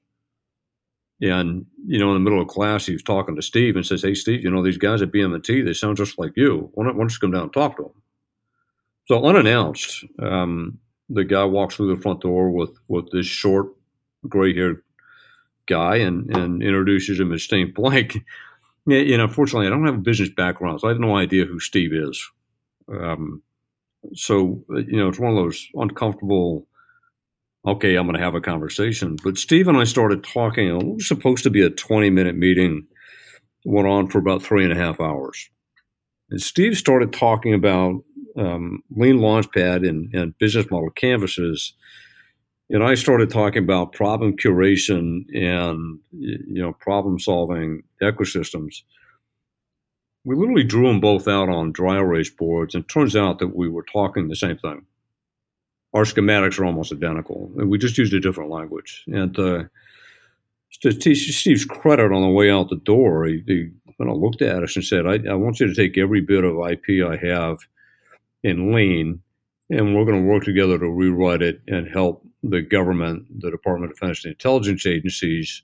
And, 1.22 1.66
you 1.88 1.98
know, 1.98 2.10
in 2.10 2.16
the 2.16 2.20
middle 2.20 2.42
of 2.42 2.48
class, 2.48 2.86
he 2.86 2.94
was 2.94 3.04
talking 3.04 3.36
to 3.36 3.42
Steve 3.42 3.76
and 3.76 3.86
says, 3.86 4.02
Hey, 4.02 4.14
Steve, 4.14 4.44
you 4.44 4.52
know, 4.52 4.64
these 4.64 4.78
guys 4.78 5.02
at 5.02 5.12
BMNT, 5.12 5.64
they 5.64 5.74
sound 5.74 5.98
just 5.98 6.20
like 6.20 6.34
you. 6.36 6.70
Why 6.74 6.86
don't, 6.86 6.96
why 6.96 7.02
don't 7.02 7.12
you 7.12 7.20
come 7.20 7.32
down 7.32 7.44
and 7.44 7.54
talk 7.54 7.78
to 7.78 7.84
them? 7.84 7.92
So, 9.08 9.24
unannounced, 9.24 10.04
um, 10.20 10.80
the 11.10 11.24
guy 11.24 11.46
walks 11.46 11.76
through 11.76 11.96
the 11.96 12.02
front 12.02 12.22
door 12.22 12.50
with, 12.50 12.72
with 12.88 13.12
this 13.12 13.28
short, 13.28 13.68
gray 14.28 14.54
haired 14.54 14.82
guy 15.68 15.98
and, 15.98 16.36
and 16.36 16.62
introduces 16.62 17.20
him 17.20 17.32
as 17.32 17.44
Steve 17.44 17.74
Blank. 17.74 18.18
You 18.88 19.18
know, 19.18 19.24
unfortunately, 19.24 19.66
I 19.66 19.72
don't 19.72 19.88
have 19.88 19.96
a 19.96 19.98
business 19.98 20.30
background, 20.30 20.80
so 20.80 20.88
I 20.88 20.92
have 20.92 21.00
no 21.00 21.16
idea 21.16 21.46
who 21.46 21.60
Steve 21.60 21.92
is. 21.92 22.24
Um, 22.88 23.42
so 24.14 24.64
you 24.70 24.98
know, 24.98 25.08
it's 25.08 25.18
one 25.18 25.32
of 25.32 25.44
those 25.44 25.68
uncomfortable. 25.74 26.68
Okay, 27.66 27.96
I'm 27.96 28.06
going 28.06 28.18
to 28.18 28.24
have 28.24 28.36
a 28.36 28.42
conversation. 28.42 29.18
But 29.24 29.38
Steve 29.38 29.68
and 29.68 29.78
I 29.78 29.86
started 29.86 30.24
talking. 30.24 30.68
It 30.68 30.84
was 30.84 31.08
supposed 31.08 31.44
to 31.44 31.50
be 31.50 31.64
a 31.64 31.70
20 31.70 32.10
minute 32.10 32.36
meeting. 32.36 32.86
Went 33.66 33.88
on 33.88 34.08
for 34.08 34.20
about 34.20 34.44
three 34.44 34.64
and 34.64 34.72
a 34.72 34.76
half 34.78 35.00
hours. 35.02 35.50
And 36.30 36.42
Steve 36.42 36.78
started 36.78 37.12
talking 37.12 37.54
about 37.54 38.04
um, 38.38 38.84
Lean 38.92 39.18
Launchpad 39.18 39.88
and, 39.88 40.14
and 40.14 40.38
business 40.38 40.70
model 40.70 40.92
canvases. 40.92 41.74
And 42.70 42.84
I 42.84 42.96
started 42.96 43.30
talking 43.30 43.64
about 43.64 43.94
problem 43.94 44.36
curation 44.38 45.26
and 45.34 46.00
you 46.12 46.62
know 46.62 46.74
problem 46.74 47.20
solving 47.20 47.84
ecosystems 48.02 48.82
we 50.26 50.36
literally 50.36 50.64
drew 50.64 50.88
them 50.88 51.00
both 51.00 51.28
out 51.28 51.50
on 51.50 51.72
dry 51.72 51.98
erase 51.98 52.32
boards, 52.32 52.74
and 52.74 52.84
it 52.84 52.90
turns 52.90 53.16
out 53.16 53.40
that 53.40 53.56
we 53.56 53.70
were 53.70 53.86
talking 53.92 54.28
the 54.28 54.36
same 54.36 54.58
thing. 54.58 54.86
Our 55.96 56.04
schematics 56.04 56.60
are 56.60 56.66
almost 56.66 56.92
identical. 56.92 57.50
We 57.56 57.78
just 57.78 57.98
used 57.98 58.14
a 58.14 58.20
different 58.20 58.52
language. 58.52 59.06
And 59.08 59.40
uh, 59.40 59.64
to 60.82 61.16
Steve's 61.16 61.64
credit 61.64 62.12
on 62.12 62.22
the 62.22 62.28
way 62.28 62.52
out 62.52 62.70
the 62.70 62.76
door, 62.76 63.26
he, 63.26 63.42
he 63.48 63.70
kind 63.98 64.12
of 64.12 64.18
looked 64.18 64.42
at 64.42 64.62
us 64.62 64.76
and 64.76 64.84
said, 64.84 65.08
I, 65.08 65.20
I 65.32 65.36
want 65.36 65.62
you 65.62 65.68
to 65.68 65.74
take 65.74 65.98
every 65.98 66.20
bit 66.20 66.44
of 66.44 66.58
IP 66.70 67.02
I 67.08 67.16
have 67.26 67.60
in 68.44 68.74
lean, 68.76 69.22
and 69.70 69.96
we're 69.96 70.04
going 70.04 70.22
to 70.22 70.30
work 70.30 70.44
together 70.44 70.78
to 70.78 70.90
rewrite 70.90 71.42
it 71.42 71.62
and 71.66 71.88
help 71.88 72.28
the 72.44 72.62
government, 72.62 73.26
the 73.42 73.50
Department 73.50 73.90
of 73.90 73.98
Defense, 73.98 74.26
and 74.26 74.34
intelligence 74.34 74.86
agencies 74.86 75.64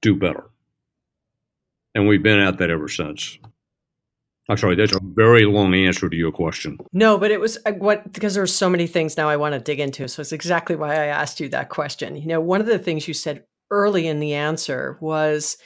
do 0.00 0.16
better. 0.16 0.44
And 1.94 2.08
we've 2.08 2.22
been 2.22 2.40
at 2.40 2.56
that 2.58 2.70
ever 2.70 2.88
since. 2.88 3.38
I'm 4.48 4.56
sorry, 4.56 4.76
that's 4.76 4.94
a 4.94 5.00
very 5.02 5.44
long 5.44 5.74
answer 5.74 6.08
to 6.08 6.16
your 6.16 6.30
question. 6.30 6.78
No, 6.92 7.18
but 7.18 7.30
it 7.30 7.40
was 7.40 7.58
uh, 7.66 7.72
what 7.72 8.12
because 8.12 8.34
there's 8.34 8.54
so 8.54 8.70
many 8.70 8.86
things 8.86 9.16
now 9.16 9.28
I 9.28 9.36
want 9.36 9.54
to 9.54 9.60
dig 9.60 9.80
into. 9.80 10.08
So 10.08 10.20
it's 10.20 10.32
exactly 10.32 10.76
why 10.76 10.94
I 10.94 11.06
asked 11.06 11.40
you 11.40 11.48
that 11.48 11.68
question. 11.68 12.16
You 12.16 12.26
know, 12.26 12.40
one 12.40 12.60
of 12.60 12.66
the 12.66 12.78
things 12.78 13.08
you 13.08 13.14
said 13.14 13.44
early 13.70 14.06
in 14.06 14.20
the 14.20 14.34
answer 14.34 14.98
was 15.00 15.56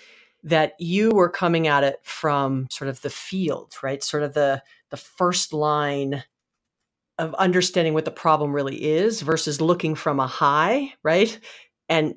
that 0.43 0.75
you 0.79 1.11
were 1.11 1.29
coming 1.29 1.67
at 1.67 1.85
it 1.85 2.01
from 2.03 2.69
sort 2.71 2.89
of 2.89 3.03
the 3.03 3.11
field, 3.11 3.75
right? 3.83 4.03
Sort 4.03 4.23
of 4.23 4.33
the 4.33 4.63
the 4.91 4.97
first 4.97 5.53
line 5.53 6.25
of 7.19 7.35
understanding 7.35 7.93
what 7.93 8.07
the 8.07 8.11
problem 8.11 8.53
really 8.55 8.83
is 8.83 9.21
versus 9.21 9.61
looking 9.61 9.95
from 9.95 10.19
a 10.19 10.27
high, 10.27 10.95
right? 11.03 11.39
And 11.91 12.15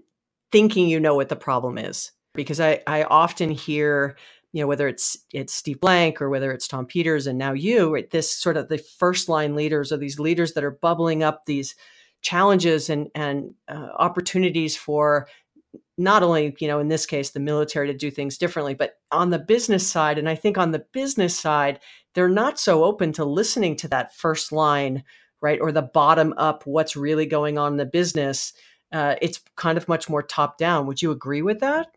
thinking 0.53 0.88
you 0.88 1.00
know 1.00 1.15
what 1.15 1.27
the 1.27 1.36
problem 1.36 1.77
is. 1.77 2.12
Because 2.34 2.62
I, 2.62 2.82
I 2.88 3.03
often 3.03 3.51
hear, 3.51 4.15
you 4.53 4.62
know, 4.62 4.67
whether 4.67 4.88
it's 4.88 5.17
it's 5.33 5.53
Steve 5.53 5.81
Blank 5.81 6.22
or 6.22 6.29
whether 6.29 6.51
it's 6.51 6.67
Tom 6.67 6.86
Peters 6.86 7.27
and 7.27 7.38
now 7.38 7.53
you, 7.53 7.93
right, 7.93 8.10
this 8.10 8.33
sort 8.33 8.55
of 8.55 8.69
the 8.69 8.77
first 8.77 9.27
line 9.27 9.55
leaders 9.55 9.91
or 9.91 9.98
these 9.98 10.19
leaders 10.19 10.53
that 10.53 10.63
are 10.63 10.72
bubbling 10.72 11.24
up 11.24 11.45
these 11.45 11.75
challenges 12.22 12.89
and 12.89 13.10
and 13.15 13.53
uh, 13.67 13.89
opportunities 13.98 14.77
for 14.77 15.27
not 15.98 16.24
only 16.24 16.55
you 16.60 16.67
know 16.67 16.79
in 16.79 16.88
this 16.88 17.05
case 17.05 17.31
the 17.31 17.39
military 17.39 17.88
to 17.88 17.93
do 17.93 18.10
things 18.10 18.38
differently 18.38 18.74
but 18.74 18.93
on 19.12 19.29
the 19.29 19.38
business 19.38 19.86
side 19.86 20.17
and 20.17 20.29
i 20.29 20.33
think 20.33 20.57
on 20.57 20.72
the 20.72 20.86
business 20.93 21.38
side 21.38 21.79
they're 22.13 22.29
not 22.29 22.57
so 22.57 22.83
open 22.83 23.12
to 23.12 23.25
listening 23.25 23.75
to 23.75 23.88
that 23.89 24.15
first 24.15 24.51
line 24.51 25.03
right 25.43 25.60
or 25.62 25.72
the 25.72 25.81
bottom 25.81 26.33
up 26.38 26.65
what's 26.65 26.95
really 26.95 27.27
going 27.27 27.60
on 27.60 27.74
in 27.74 27.77
the 27.77 27.86
business. 27.86 28.53
Uh, 28.91 29.15
it's 29.22 29.41
kind 29.57 29.77
of 29.77 29.88
much 29.88 30.10
more 30.10 30.24
top 30.24 30.57
down. 30.57 30.88
Would 30.88 31.01
you 31.01 31.12
agree 31.12 31.41
with 31.41 31.60
that 31.60 31.88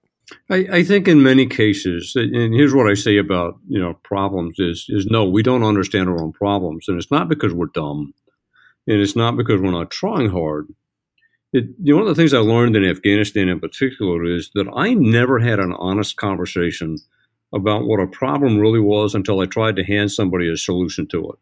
I, 0.51 0.67
I, 0.73 0.83
think 0.83 1.07
in 1.07 1.23
many 1.23 1.47
cases, 1.47 2.15
and 2.17 2.53
here's 2.53 2.75
what 2.75 2.91
I 2.91 2.95
say 2.95 3.17
about 3.17 3.59
you 3.69 3.81
know 3.81 3.95
problems 4.03 4.59
is 4.59 4.87
is 4.89 5.07
no, 5.07 5.25
we 5.25 5.43
don't 5.43 5.63
understand 5.63 6.09
our 6.09 6.21
own 6.21 6.33
problems, 6.33 6.87
and 6.89 6.99
it's 6.99 7.13
not 7.13 7.29
because 7.29 7.53
we're 7.53 7.67
dumb, 7.67 8.13
and 8.87 9.01
it's 9.01 9.15
not 9.15 9.37
because 9.37 9.61
we're 9.61 9.71
not 9.71 9.91
trying 9.91 10.31
hard 10.31 10.67
it, 11.57 11.65
you 11.83 11.93
know, 11.93 12.01
one 12.01 12.09
of 12.09 12.15
the 12.15 12.21
things 12.21 12.35
I 12.35 12.39
learned 12.39 12.77
in 12.77 12.85
Afghanistan 12.85 13.49
in 13.49 13.61
particular 13.61 14.25
is 14.25 14.51
that 14.55 14.69
I 14.75 14.95
never 14.95 15.39
had 15.39 15.59
an 15.59 15.73
honest 15.73 16.17
conversation 16.17 16.99
about 17.53 17.87
what 17.87 18.01
a 18.01 18.07
problem 18.07 18.59
really 18.59 18.81
was 18.81 19.15
until 19.15 19.41
I 19.41 19.47
tried 19.47 19.77
to 19.77 19.85
hand 19.85 20.13
somebody 20.13 20.51
a 20.51 20.57
solution 20.57 21.07
to 21.09 21.31
it. 21.31 21.39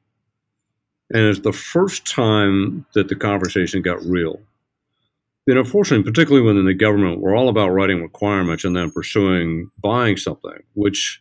And 1.17 1.25
it's 1.25 1.41
the 1.41 1.53
first 1.53 2.07
time 2.07 2.87
that 2.95 3.09
the 3.09 3.17
conversation 3.17 3.83
got 3.83 4.05
real. 4.05 4.41
Then, 5.47 5.59
unfortunately, 5.59 6.11
particularly 6.11 6.47
within 6.47 6.65
the 6.65 6.75
government, 6.75 7.21
we're 7.21 7.37
all 7.37 7.49
about 7.49 7.69
writing 7.69 8.01
requirements 8.03 8.65
and 8.65 8.75
then 8.75 8.91
pursuing 8.91 9.71
buying 9.79 10.17
something, 10.17 10.63
which 10.73 11.21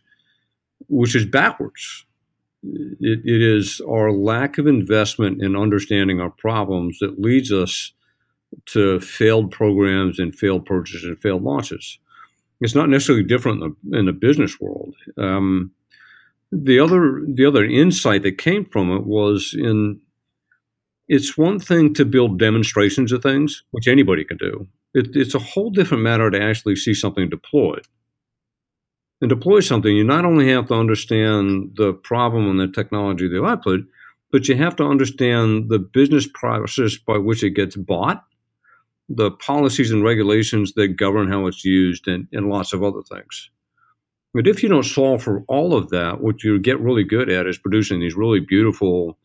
which 0.88 1.14
is 1.14 1.26
backwards. 1.26 2.04
It, 2.62 3.20
it 3.24 3.42
is 3.42 3.80
our 3.86 4.10
lack 4.10 4.56
of 4.56 4.66
investment 4.66 5.42
in 5.42 5.54
understanding 5.56 6.20
our 6.20 6.30
problems 6.30 6.98
that 7.00 7.20
leads 7.20 7.52
us 7.52 7.92
to 8.66 9.00
failed 9.00 9.50
programs 9.50 10.18
and 10.18 10.34
failed 10.34 10.64
purchases 10.64 11.04
and 11.04 11.20
failed 11.20 11.42
launches. 11.42 11.98
It's 12.60 12.74
not 12.74 12.88
necessarily 12.88 13.24
different 13.24 13.62
in 13.62 13.76
the, 13.90 13.98
in 13.98 14.06
the 14.06 14.12
business 14.12 14.58
world. 14.60 14.94
Um, 15.18 15.72
the 16.52 16.78
other 16.78 17.22
the 17.26 17.44
other 17.44 17.64
insight 17.64 18.22
that 18.22 18.38
came 18.38 18.64
from 18.64 18.90
it 18.92 19.04
was 19.04 19.54
in 19.58 20.00
it's 21.08 21.36
one 21.36 21.58
thing 21.58 21.94
to 21.94 22.04
build 22.04 22.38
demonstrations 22.38 23.12
of 23.12 23.22
things, 23.22 23.62
which 23.70 23.88
anybody 23.88 24.24
can 24.24 24.36
do. 24.36 24.66
It, 24.94 25.08
it's 25.14 25.34
a 25.34 25.38
whole 25.40 25.70
different 25.70 26.02
matter 26.02 26.30
to 26.30 26.40
actually 26.40 26.76
see 26.76 26.94
something 26.94 27.28
deployed. 27.28 27.86
And 29.20 29.28
deploy 29.28 29.60
something, 29.60 29.94
you 29.94 30.04
not 30.04 30.24
only 30.24 30.50
have 30.50 30.68
to 30.68 30.74
understand 30.74 31.72
the 31.76 31.92
problem 31.92 32.48
and 32.48 32.60
the 32.60 32.72
technology 32.72 33.28
they 33.28 33.38
output, 33.38 33.80
but 34.32 34.48
you 34.48 34.56
have 34.56 34.76
to 34.76 34.84
understand 34.84 35.68
the 35.68 35.78
business 35.78 36.28
process 36.32 36.96
by 36.96 37.18
which 37.18 37.42
it 37.42 37.50
gets 37.50 37.76
bought 37.76 38.24
the 39.08 39.30
policies 39.32 39.90
and 39.90 40.02
regulations 40.02 40.72
that 40.74 40.96
govern 40.96 41.28
how 41.28 41.46
it's 41.46 41.64
used, 41.64 42.08
and, 42.08 42.26
and 42.32 42.48
lots 42.48 42.72
of 42.72 42.82
other 42.82 43.02
things. 43.02 43.50
But 44.32 44.48
if 44.48 44.62
you 44.62 44.68
don't 44.68 44.84
solve 44.84 45.22
for 45.22 45.44
all 45.46 45.74
of 45.74 45.90
that, 45.90 46.20
what 46.20 46.42
you 46.42 46.58
get 46.58 46.80
really 46.80 47.04
good 47.04 47.30
at 47.30 47.46
is 47.46 47.58
producing 47.58 48.00
these 48.00 48.16
really 48.16 48.40
beautiful, 48.40 49.18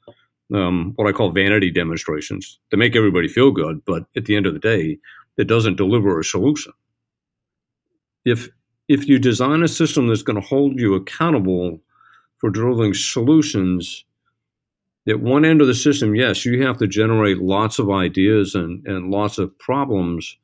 um, 0.54 0.94
what 0.96 1.08
I 1.08 1.12
call 1.12 1.32
vanity 1.32 1.72
demonstrations 1.72 2.60
to 2.72 2.78
make 2.78 2.96
everybody 2.96 3.28
feel 3.28 3.52
good. 3.52 3.84
But 3.86 4.04
at 4.16 4.26
the 4.26 4.36
end 4.36 4.46
of 4.46 4.54
the 4.54 4.60
day, 4.60 4.98
it 5.38 5.46
doesn't 5.46 5.78
deliver 5.78 6.20
a 6.20 6.24
solution. 6.24 6.74
If 8.26 8.50
if 8.88 9.08
you 9.08 9.20
design 9.20 9.62
a 9.64 9.68
system 9.68 10.08
that's 10.08 10.24
going 10.24 10.42
to 10.42 10.48
hold 10.48 10.80
you 10.80 10.96
accountable 10.96 11.80
for 12.40 12.50
delivering 12.50 12.94
solutions 12.96 14.04
at 15.08 15.20
one 15.20 15.46
end 15.46 15.62
of 15.62 15.68
the 15.68 15.76
system, 15.76 16.16
yes, 16.16 16.46
you 16.46 16.66
have 16.66 16.78
to 16.78 16.88
generate 16.88 17.38
lots 17.38 17.80
of 17.80 17.90
ideas 17.90 18.56
and, 18.56 18.86
and 18.88 19.12
lots 19.12 19.38
of 19.38 19.58
problems, 19.60 20.38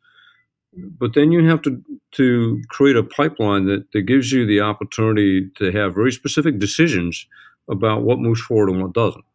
but 0.73 1.13
then 1.13 1.31
you 1.31 1.47
have 1.47 1.61
to, 1.63 1.83
to 2.11 2.61
create 2.69 2.95
a 2.95 3.03
pipeline 3.03 3.65
that, 3.65 3.91
that 3.93 4.03
gives 4.03 4.31
you 4.31 4.45
the 4.45 4.61
opportunity 4.61 5.49
to 5.55 5.71
have 5.71 5.95
very 5.95 6.11
specific 6.11 6.59
decisions 6.59 7.27
about 7.69 8.03
what 8.03 8.19
moves 8.19 8.41
forward 8.41 8.69
and 8.69 8.81
what 8.81 8.93
doesn't, 8.93 9.25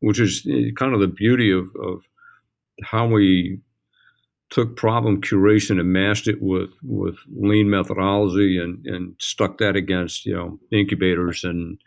which 0.00 0.20
is 0.20 0.46
eh, 0.50 0.70
kind 0.76 0.94
of 0.94 1.00
the 1.00 1.06
beauty 1.06 1.50
of, 1.50 1.68
of 1.82 2.02
how 2.82 3.06
we 3.06 3.60
took 4.50 4.76
problem 4.76 5.20
curation 5.20 5.80
and 5.80 5.92
mashed 5.92 6.28
it 6.28 6.40
with, 6.40 6.70
with 6.82 7.16
lean 7.34 7.68
methodology 7.68 8.58
and, 8.58 8.86
and 8.86 9.14
stuck 9.18 9.58
that 9.58 9.74
against 9.74 10.24
you 10.24 10.34
know 10.34 10.58
incubators 10.70 11.42
and 11.42 11.78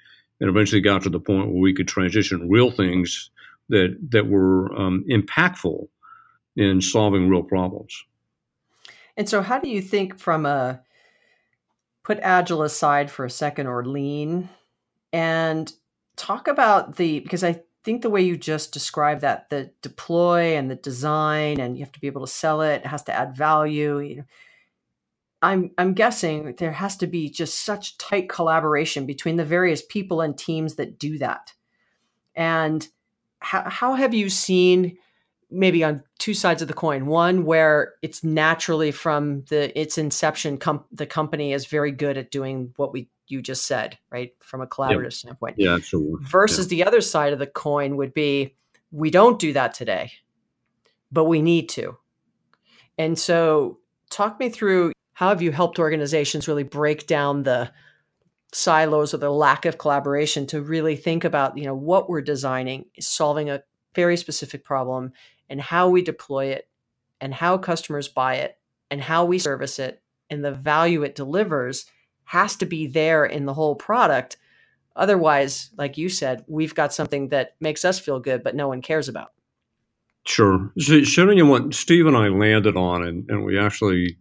and 0.42 0.50
eventually 0.50 0.82
got 0.82 1.02
to 1.04 1.10
the 1.10 1.20
point 1.20 1.48
where 1.48 1.62
we 1.62 1.74
could 1.74 1.88
transition 1.88 2.50
real 2.50 2.72
things 2.72 3.30
that 3.70 3.98
that 4.10 4.28
were 4.28 4.74
um, 4.78 5.06
impactful 5.10 5.88
in 6.56 6.82
solving 6.82 7.30
real 7.30 7.44
problems. 7.44 8.04
And 9.16 9.30
so, 9.30 9.42
how 9.42 9.60
do 9.60 9.70
you 9.70 9.82
think 9.82 10.18
from 10.18 10.46
a 10.46 10.82
put 12.04 12.20
agile 12.22 12.64
aside 12.64 13.12
for 13.12 13.26
a 13.26 13.30
second 13.30 13.68
or 13.68 13.86
lean 13.86 14.50
and 15.14 15.72
talk 16.16 16.48
about 16.48 16.96
the 16.96 17.20
because 17.20 17.44
I 17.44 17.62
think 17.84 18.02
the 18.02 18.10
way 18.10 18.22
you 18.22 18.38
just 18.38 18.74
described 18.74 19.22
that 19.22 19.50
the 19.50 19.72
deploy 19.82 20.56
and 20.58 20.70
the 20.70 20.76
design 20.76 21.60
and 21.60 21.78
you 21.78 21.84
have 21.84 21.92
to 21.94 22.02
be 22.02 22.08
able 22.08 22.26
to 22.26 22.32
sell 22.32 22.62
it, 22.62 22.78
it 22.78 22.88
has 22.88 23.04
to 23.04 23.14
add 23.14 23.36
value. 23.36 24.00
You 24.00 24.16
know, 24.18 24.24
I'm 25.42 25.72
I'm 25.78 25.94
guessing 25.94 26.56
there 26.58 26.74
has 26.74 26.98
to 26.98 27.08
be 27.08 27.30
just 27.30 27.64
such 27.64 27.98
tight 27.98 28.30
collaboration 28.30 29.06
between 29.06 29.38
the 29.38 29.46
various 29.46 29.82
people 29.82 30.22
and 30.22 30.38
teams 30.38 30.76
that 30.76 31.00
do 31.00 31.18
that. 31.20 31.54
And 32.36 32.88
how, 33.40 33.70
how 33.70 33.94
have 33.94 34.14
you 34.14 34.30
seen 34.30 34.98
maybe 35.50 35.84
on 35.84 36.04
two 36.20 36.34
sides 36.34 36.62
of 36.62 36.68
the 36.68 36.74
coin 36.74 37.06
one 37.08 37.46
where 37.46 37.94
it's 38.02 38.24
naturally 38.24 38.92
from 38.92 39.44
the 39.50 39.78
its 39.80 39.98
inception 39.98 40.58
com- 40.58 40.86
the 40.92 41.06
company 41.06 41.54
is 41.54 41.66
very 41.66 41.92
good 41.92 42.18
at 42.18 42.32
doing 42.32 42.74
what 42.76 42.94
we 42.94 43.10
you 43.30 43.42
just 43.42 43.66
said 43.66 43.98
right 44.12 44.34
from 44.40 44.62
a 44.62 44.68
collaborative 44.68 45.14
standpoint 45.14 45.56
yeah 45.58 45.76
absolutely. 45.76 46.18
versus 46.22 46.66
yeah. 46.66 46.70
the 46.70 46.88
other 46.88 47.02
side 47.02 47.34
of 47.34 47.40
the 47.40 47.48
coin 47.48 47.96
would 47.96 48.14
be 48.14 48.56
we 48.92 49.10
don't 49.10 49.40
do 49.40 49.54
that 49.54 49.74
today 49.74 50.12
but 51.12 51.26
we 51.26 51.42
need 51.42 51.70
to. 51.70 51.98
And 52.98 53.18
so 53.18 53.80
talk 54.10 54.40
me 54.40 54.50
through 54.50 54.94
how 55.14 55.30
have 55.30 55.42
you 55.42 55.52
helped 55.52 55.80
organizations 55.80 56.48
really 56.48 56.64
break 56.64 57.08
down 57.08 57.44
the 57.44 57.72
silos 58.52 59.14
or 59.14 59.18
the 59.18 59.30
lack 59.30 59.66
of 59.66 59.78
collaboration 59.78 60.48
to 60.48 60.62
really 60.62 60.96
think 60.96 61.24
about 61.24 61.56
you 61.56 61.66
know 61.66 61.76
what 61.76 62.10
we're 62.10 62.22
designing 62.22 62.84
is 62.96 63.08
solving 63.08 63.48
a 63.48 63.62
very 63.94 64.18
specific 64.18 64.66
problem 64.66 65.12
and 65.50 65.62
how 65.62 65.88
we 65.88 66.02
deploy 66.02 66.48
it 66.48 66.68
and 67.22 67.32
how 67.32 67.60
customers 67.60 68.08
buy 68.08 68.36
it 68.36 68.58
and 68.90 69.02
how 69.02 69.24
we 69.24 69.38
service 69.38 69.78
it 69.78 70.02
and 70.32 70.44
the 70.44 70.52
value 70.52 71.04
it 71.04 71.14
delivers 71.14 71.86
has 72.30 72.56
to 72.56 72.66
be 72.68 72.86
there 72.86 73.26
in 73.26 73.46
the 73.46 73.54
whole 73.56 73.76
product. 73.76 74.38
Otherwise 74.96 75.72
like 75.78 75.98
you 75.98 76.10
said 76.10 76.46
we've 76.48 76.76
got 76.76 76.94
something 76.94 77.30
that 77.30 77.56
makes 77.60 77.84
us 77.84 78.00
feel 78.00 78.20
good 78.20 78.44
but 78.44 78.56
no 78.56 78.68
one 78.68 78.82
cares 78.82 79.10
about. 79.10 79.30
Sure. 80.28 80.72
So 80.78 81.02
showing 81.04 81.40
you 81.40 81.48
what? 81.48 81.74
Steve 81.74 82.06
and 82.06 82.16
i 82.16 82.28
landed 82.28 82.78
on 82.78 83.04
and, 83.04 83.28
and 83.30 83.44
we 83.44 83.58
actually 83.58 84.18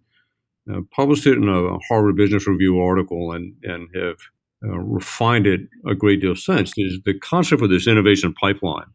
uh, 0.73 0.81
published 0.91 1.27
it 1.27 1.37
in 1.37 1.49
a 1.49 1.79
Harvard 1.89 2.17
Business 2.17 2.47
Review 2.47 2.81
article 2.81 3.33
and, 3.33 3.55
and 3.63 3.89
have 3.95 4.17
uh, 4.65 4.79
refined 4.79 5.47
it 5.47 5.61
a 5.87 5.95
great 5.95 6.21
deal 6.23 6.35
since. 6.35 6.73
Is 6.79 7.01
the 7.05 7.19
concept 7.19 7.63
of 7.63 7.69
this 7.69 7.87
innovation 7.87 8.33
pipeline. 8.33 8.87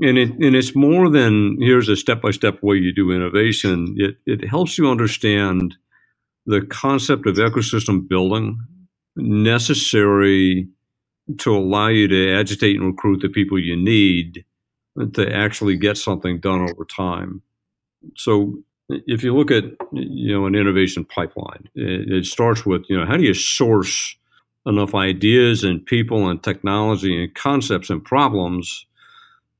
and 0.00 0.18
it 0.18 0.30
and 0.30 0.56
it's 0.56 0.74
more 0.74 1.08
than 1.08 1.58
here's 1.60 1.88
a 1.88 1.96
step 1.96 2.22
by 2.22 2.32
step 2.32 2.60
way 2.60 2.76
you 2.76 2.92
do 2.92 3.12
innovation. 3.12 3.94
It 3.96 4.16
it 4.26 4.48
helps 4.48 4.78
you 4.78 4.88
understand 4.90 5.76
the 6.46 6.62
concept 6.62 7.26
of 7.26 7.36
ecosystem 7.36 8.06
building 8.06 8.58
necessary 9.16 10.68
to 11.38 11.56
allow 11.56 11.88
you 11.88 12.06
to 12.08 12.34
agitate 12.34 12.76
and 12.76 12.86
recruit 12.86 13.20
the 13.20 13.28
people 13.28 13.58
you 13.58 13.76
need 13.76 14.44
to 15.14 15.34
actually 15.34 15.76
get 15.76 15.96
something 15.96 16.38
done 16.38 16.62
over 16.62 16.84
time. 16.84 17.42
So 18.16 18.58
if 18.88 19.22
you 19.22 19.34
look 19.34 19.50
at 19.50 19.64
you 19.92 20.32
know 20.32 20.46
an 20.46 20.54
innovation 20.54 21.04
pipeline, 21.04 21.68
it, 21.74 22.12
it 22.12 22.26
starts 22.26 22.66
with 22.66 22.84
you 22.88 22.98
know 22.98 23.06
how 23.06 23.16
do 23.16 23.22
you 23.22 23.34
source 23.34 24.16
enough 24.66 24.94
ideas 24.94 25.64
and 25.64 25.84
people 25.84 26.28
and 26.28 26.42
technology 26.42 27.22
and 27.22 27.34
concepts 27.34 27.90
and 27.90 28.04
problems 28.04 28.86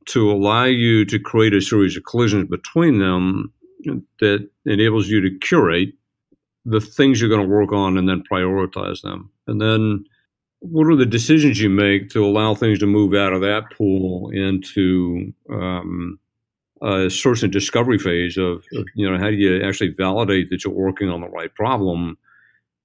to 0.07 0.31
allow 0.31 0.65
you 0.65 1.05
to 1.07 1.19
create 1.19 1.55
a 1.55 1.61
series 1.61 1.97
of 1.97 2.05
collisions 2.05 2.49
between 2.49 2.99
them 2.99 3.53
that 4.21 4.49
enables 4.67 5.09
you 5.09 5.21
to 5.21 5.39
curate 5.39 5.95
the 6.65 6.81
things 6.81 7.21
you're 7.21 7.31
going 7.31 7.43
to 7.43 7.55
work 7.55 7.73
on 7.73 7.99
and 7.99 8.09
then 8.09 8.23
prioritize 8.31 9.03
them. 9.03 9.31
And 9.47 9.61
then 9.61 10.05
what 10.61 10.87
are 10.87 10.97
the 10.97 11.07
decisions 11.07 11.61
you 11.61 11.69
make 11.69 12.09
to 12.11 12.25
allow 12.25 12.55
things 12.55 12.79
to 12.79 12.87
move 12.87 13.15
out 13.15 13.35
of 13.35 13.43
that 13.43 13.71
pool 13.77 14.31
into 14.31 15.33
um, 15.51 16.19
a 16.83 17.11
source 17.11 17.43
and 17.43 17.53
discovery 17.53 17.99
phase 17.99 18.39
of, 18.39 18.65
of, 18.73 18.87
you 18.95 19.11
know, 19.11 19.19
how 19.19 19.29
do 19.29 19.37
you 19.37 19.63
actually 19.63 19.91
validate 19.91 20.49
that 20.51 20.65
you're 20.65 20.73
working 20.73 21.11
on 21.11 21.21
the 21.21 21.29
right 21.29 21.55
problem 21.55 22.17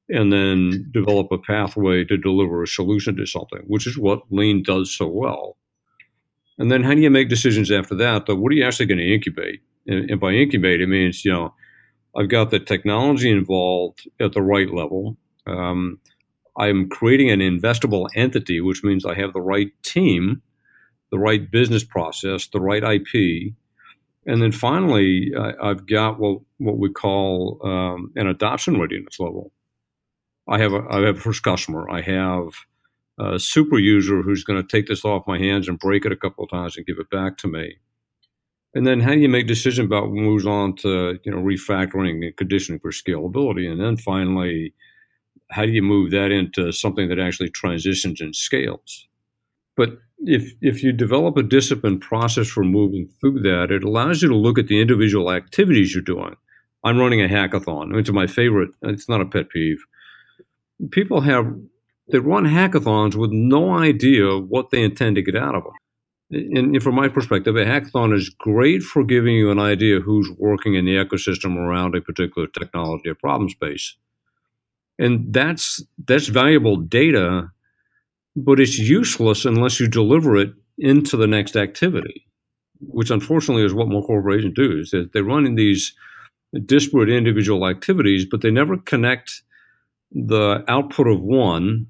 and 0.10 0.34
then 0.34 0.90
develop 0.92 1.32
a 1.32 1.38
pathway 1.38 2.04
to 2.04 2.18
deliver 2.18 2.64
a 2.64 2.68
solution 2.68 3.16
to 3.16 3.26
something, 3.26 3.62
which 3.68 3.88
is 3.88 3.98
what 3.98 4.24
Lean 4.30 4.64
does 4.64 4.92
so 4.92 5.08
well. 5.08 5.56
And 6.58 6.70
then 6.72 6.84
how 6.84 6.94
do 6.94 7.02
you 7.02 7.10
make 7.10 7.30
decisions 7.30 7.72
after 7.72 7.96
that? 7.96 8.26
But 8.26 8.38
what 8.38 8.52
are 8.52 8.56
you 8.56 8.66
actually 8.66 8.88
going 8.88 8.98
to 8.98 9.14
incubate? 9.14 9.62
And, 9.88 10.10
and 10.10 10.20
by 10.20 10.34
incubate, 10.34 10.82
it 10.82 10.88
means, 10.88 11.24
you 11.24 11.32
know, 11.32 11.54
I've 12.16 12.30
got 12.30 12.50
the 12.50 12.60
technology 12.60 13.30
involved 13.30 14.10
at 14.20 14.34
the 14.34 14.42
right 14.42 14.72
level. 14.74 15.18
Um, 15.46 16.00
I'm 16.58 16.90
creating 16.90 17.32
an 17.32 17.40
investable 17.40 18.08
entity, 18.16 18.60
which 18.60 18.84
means 18.84 19.06
I 19.06 19.16
have 19.16 19.34
the 19.34 19.42
right 19.42 19.72
team, 19.84 20.42
the 21.12 21.20
right 21.20 21.50
business 21.50 21.84
process, 21.84 22.48
the 22.48 22.60
right 22.60 22.84
IP. 22.84 23.54
And 24.26 24.42
then 24.42 24.52
finally, 24.52 25.32
I, 25.38 25.68
have 25.68 25.88
got 25.88 26.20
what, 26.20 26.42
what 26.58 26.78
we 26.78 26.90
call 26.92 27.60
um, 27.64 28.12
an 28.16 28.28
adoption 28.28 28.80
readiness 28.80 29.20
level. 29.20 29.52
I 30.48 30.60
have 30.60 30.74
a, 30.74 30.84
I 30.90 31.00
have 31.02 31.18
a 31.18 31.22
first 31.22 31.44
customer. 31.44 31.90
I 31.90 32.02
have 32.02 32.50
a 33.20 33.40
super 33.40 33.78
user 33.78 34.22
who's 34.22 34.44
going 34.44 34.62
to 34.62 34.68
take 34.68 34.88
this 34.88 35.06
off 35.06 35.28
my 35.28 35.38
hands 35.38 35.68
and 35.68 35.80
break 35.80 36.06
it 36.06 36.12
a 36.12 36.18
couple 36.18 36.44
of 36.44 36.50
times 36.50 36.76
and 36.76 36.86
give 36.86 37.00
it 37.00 37.10
back 37.10 37.38
to 37.38 37.48
me. 37.48 37.78
And 38.76 38.86
then 38.86 39.00
how 39.00 39.12
do 39.12 39.20
you 39.20 39.30
make 39.30 39.48
decisions 39.48 39.86
about 39.86 40.12
moves 40.12 40.46
on 40.46 40.76
to 40.78 41.20
you 41.24 41.32
know 41.32 41.40
refactoring 41.40 42.26
and 42.26 42.38
conditioning 42.38 42.80
for 42.80 42.92
scalability? 42.92 43.70
And 43.70 43.82
then 43.82 43.98
finally, 43.98 44.74
how 45.50 45.66
do 45.66 45.72
you 45.72 45.82
move 45.82 46.12
that 46.12 46.32
into 46.32 46.72
something 46.72 47.10
that 47.10 47.20
actually 47.20 47.50
transitions 47.50 48.22
and 48.22 48.36
scales? 48.36 49.08
But 49.76 49.98
if 50.20 50.52
if 50.62 50.84
you 50.84 50.92
develop 50.92 51.38
a 51.38 51.44
disciplined 51.44 52.02
process 52.02 52.48
for 52.48 52.64
moving 52.64 53.10
through 53.20 53.42
that, 53.42 53.72
it 53.72 53.84
allows 53.84 54.22
you 54.22 54.30
to 54.30 54.36
look 54.36 54.60
at 54.60 54.68
the 54.68 54.82
individual 54.82 55.32
activities 55.32 55.94
you're 55.94 56.04
doing. 56.04 56.36
I'm 56.84 56.98
running 56.98 57.22
a 57.22 57.28
hackathon. 57.28 57.98
It's 57.98 58.12
my 58.12 58.28
favorite. 58.28 58.70
It's 58.84 59.10
not 59.10 59.22
a 59.22 59.26
pet 59.26 59.50
peeve. 59.50 59.84
People 60.92 61.22
have 61.22 61.54
they 62.12 62.20
run 62.20 62.46
hackathons 62.46 63.16
with 63.16 63.32
no 63.32 63.72
idea 63.72 64.38
what 64.38 64.72
they 64.72 64.82
intend 64.82 65.16
to 65.16 65.22
get 65.22 65.36
out 65.36 65.56
of 65.56 65.64
them. 65.64 65.74
And 66.32 66.82
from 66.84 66.96
my 66.96 67.08
perspective, 67.08 67.56
a 67.56 67.66
hackathon 67.66 68.16
is 68.16 68.30
great 68.30 68.84
for 68.84 69.04
giving 69.04 69.36
you 69.36 69.50
an 69.50 69.60
idea 69.60 70.00
who's 70.00 70.30
working 70.38 70.76
in 70.76 70.86
the 70.86 70.96
ecosystem 70.96 71.56
around 71.56 71.96
a 71.96 72.02
particular 72.02 72.48
technology 72.48 73.10
or 73.10 73.16
problem 73.16 73.50
space. 73.50 73.96
And 75.00 75.34
that's 75.34 75.84
that's 76.06 76.28
valuable 76.28 76.76
data, 76.76 77.50
but 78.36 78.60
it's 78.60 78.78
useless 78.78 79.46
unless 79.46 79.80
you 79.80 79.88
deliver 79.88 80.38
it 80.38 80.54
into 80.78 81.18
the 81.18 81.28
next 81.28 81.56
activity, 81.56 82.28
which 82.80 83.10
unfortunately 83.10 83.64
is 83.64 83.74
what 83.74 83.88
more 83.88 84.06
corporations 84.06 84.54
do, 84.54 84.80
is 84.80 84.92
that 84.92 85.14
they 85.14 85.22
run 85.22 85.48
in 85.48 85.56
these 85.56 85.94
disparate 86.66 87.10
individual 87.10 87.68
activities, 87.68 88.26
but 88.26 88.42
they 88.42 88.52
never 88.52 88.78
connect 88.78 89.42
the 90.12 90.64
output 90.68 91.08
of 91.08 91.22
one 91.22 91.88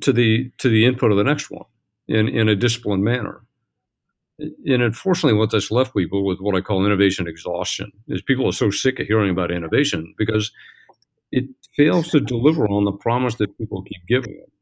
to 0.00 0.12
the 0.12 0.50
to 0.58 0.68
the 0.68 0.84
input 0.84 1.10
of 1.10 1.16
the 1.16 1.24
next 1.24 1.50
one 1.50 1.64
in, 2.08 2.28
in 2.28 2.48
a 2.48 2.56
disciplined 2.56 3.02
manner. 3.02 3.45
And 4.38 4.82
unfortunately, 4.82 5.38
what 5.38 5.50
that's 5.50 5.70
left 5.70 5.94
people 5.94 6.24
with 6.24 6.40
what 6.40 6.54
I 6.54 6.60
call 6.60 6.84
innovation 6.84 7.26
exhaustion 7.26 7.90
is 8.08 8.20
people 8.20 8.46
are 8.46 8.52
so 8.52 8.70
sick 8.70 9.00
of 9.00 9.06
hearing 9.06 9.30
about 9.30 9.50
innovation 9.50 10.14
because 10.18 10.52
it 11.32 11.46
fails 11.74 12.10
to 12.10 12.20
deliver 12.20 12.68
on 12.68 12.84
the 12.84 12.92
promise 12.92 13.36
that 13.36 13.56
people 13.58 13.82
keep 13.82 14.06
giving 14.06 14.32
it. 14.32 14.52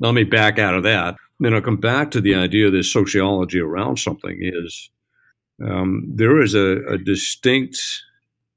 Let 0.00 0.14
me 0.14 0.24
back 0.24 0.58
out 0.58 0.74
of 0.74 0.82
that. 0.82 1.16
Then 1.40 1.54
I'll 1.54 1.62
come 1.62 1.78
back 1.78 2.10
to 2.10 2.20
the 2.20 2.34
idea 2.34 2.66
of 2.66 2.72
this 2.72 2.92
sociology 2.92 3.60
around 3.60 3.98
something 3.98 4.38
is 4.40 4.90
um, 5.62 6.04
there 6.06 6.40
is 6.40 6.54
a, 6.54 6.82
a 6.86 6.98
distinct 6.98 7.78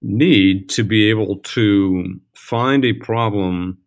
need 0.01 0.69
to 0.69 0.83
be 0.83 1.09
able 1.09 1.37
to 1.37 2.19
find 2.33 2.83
a 2.83 2.93
problem 2.93 3.77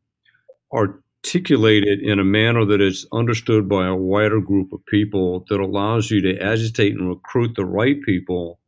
or 0.70 1.02
articulate 1.26 1.82
it 1.84 2.00
in 2.02 2.20
a 2.20 2.24
manner 2.24 2.64
that 2.64 2.80
is 2.80 3.06
understood 3.12 3.68
by 3.68 3.86
a 3.86 3.96
wider 3.96 4.40
group 4.40 4.72
of 4.72 4.84
people 4.86 5.44
that 5.48 5.58
allows 5.58 6.08
you 6.10 6.20
to 6.20 6.38
agitate 6.38 6.92
and 6.92 7.08
recruit 7.08 7.56
the 7.56 7.64
right 7.64 8.00
people 8.02 8.60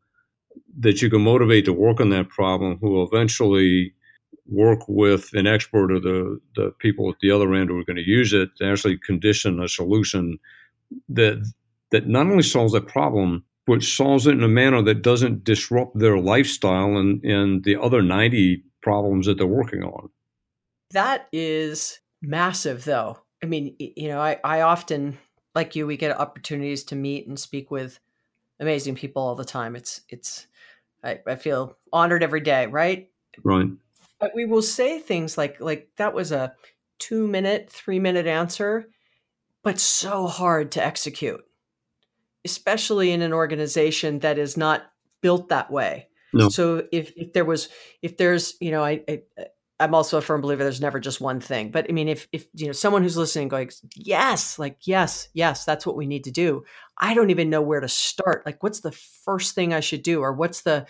that 0.80 1.00
you 1.00 1.08
can 1.08 1.22
motivate 1.22 1.64
to 1.64 1.72
work 1.72 2.00
on 2.00 2.10
that 2.10 2.28
problem 2.28 2.76
who 2.80 2.90
will 2.90 3.06
eventually 3.06 3.94
work 4.46 4.80
with 4.88 5.30
an 5.34 5.46
expert 5.46 5.92
or 5.92 6.00
the, 6.00 6.40
the 6.56 6.72
people 6.80 7.08
at 7.08 7.16
the 7.20 7.30
other 7.30 7.54
end 7.54 7.70
who 7.70 7.78
are 7.78 7.84
going 7.84 7.96
to 7.96 8.02
use 8.02 8.32
it 8.32 8.48
to 8.56 8.64
actually 8.64 8.98
condition 8.98 9.62
a 9.62 9.68
solution 9.68 10.38
that 11.08 11.38
that 11.90 12.08
not 12.08 12.26
only 12.26 12.42
solves 12.42 12.72
that 12.72 12.88
problem 12.88 13.44
but 13.66 13.82
solves 13.82 14.26
it 14.26 14.32
in 14.32 14.42
a 14.42 14.48
manner 14.48 14.82
that 14.82 15.02
doesn't 15.02 15.44
disrupt 15.44 15.96
their 15.98 16.18
lifestyle 16.18 16.96
and, 16.96 17.22
and 17.22 17.62
the 17.64 17.80
other 17.80 18.02
90 18.02 18.64
problems 18.82 19.26
that 19.26 19.36
they're 19.36 19.46
working 19.46 19.82
on. 19.82 20.08
That 20.92 21.28
is 21.32 22.00
massive 22.22 22.84
though. 22.84 23.18
I 23.42 23.46
mean 23.46 23.76
you 23.78 24.08
know 24.08 24.20
i 24.20 24.38
i 24.42 24.60
often 24.62 25.16
like 25.54 25.76
you 25.76 25.86
we 25.86 25.96
get 25.96 26.18
opportunities 26.18 26.84
to 26.84 26.96
meet 26.96 27.26
and 27.28 27.38
speak 27.38 27.70
with 27.70 28.00
amazing 28.60 28.96
people 28.96 29.22
all 29.22 29.34
the 29.34 29.44
time. 29.44 29.76
It's 29.76 30.02
it's 30.08 30.46
i, 31.04 31.20
I 31.26 31.36
feel 31.36 31.76
honored 31.92 32.22
every 32.22 32.40
day 32.40 32.66
right? 32.66 33.10
Right. 33.44 33.68
But 34.18 34.32
we 34.34 34.46
will 34.46 34.62
say 34.62 34.98
things 34.98 35.38
like 35.38 35.60
like 35.60 35.90
that 35.96 36.14
was 36.14 36.32
a 36.32 36.54
two 36.98 37.28
minute 37.28 37.70
three 37.70 38.00
minute 38.00 38.26
answer 38.26 38.88
but 39.62 39.78
so 39.78 40.26
hard 40.26 40.72
to 40.72 40.84
execute 40.84 41.44
especially 42.44 43.12
in 43.12 43.22
an 43.22 43.32
organization 43.32 44.20
that 44.20 44.38
is 44.38 44.56
not 44.56 44.90
built 45.20 45.48
that 45.48 45.70
way. 45.70 46.08
No. 46.32 46.48
so 46.50 46.86
if, 46.92 47.12
if 47.16 47.32
there 47.32 47.44
was 47.44 47.68
if 48.02 48.18
there's 48.18 48.54
you 48.60 48.70
know 48.70 48.84
I, 48.84 49.02
I 49.08 49.22
I'm 49.80 49.94
also 49.94 50.18
a 50.18 50.22
firm 50.22 50.40
believer 50.40 50.64
there's 50.64 50.80
never 50.80 50.98
just 50.98 51.20
one 51.20 51.40
thing. 51.40 51.70
But 51.70 51.86
I 51.88 51.92
mean, 51.92 52.08
if 52.08 52.26
if 52.32 52.46
you 52.54 52.66
know 52.66 52.72
someone 52.72 53.02
who's 53.02 53.16
listening 53.16 53.48
going, 53.48 53.70
yes, 53.94 54.58
like 54.58 54.78
yes, 54.82 55.28
yes, 55.34 55.64
that's 55.64 55.86
what 55.86 55.96
we 55.96 56.06
need 56.06 56.24
to 56.24 56.30
do. 56.30 56.64
I 56.98 57.14
don't 57.14 57.30
even 57.30 57.50
know 57.50 57.62
where 57.62 57.80
to 57.80 57.88
start. 57.88 58.44
Like, 58.44 58.62
what's 58.62 58.80
the 58.80 58.92
first 58.92 59.54
thing 59.54 59.72
I 59.72 59.80
should 59.80 60.02
do, 60.02 60.20
or 60.20 60.32
what's 60.32 60.62
the, 60.62 60.86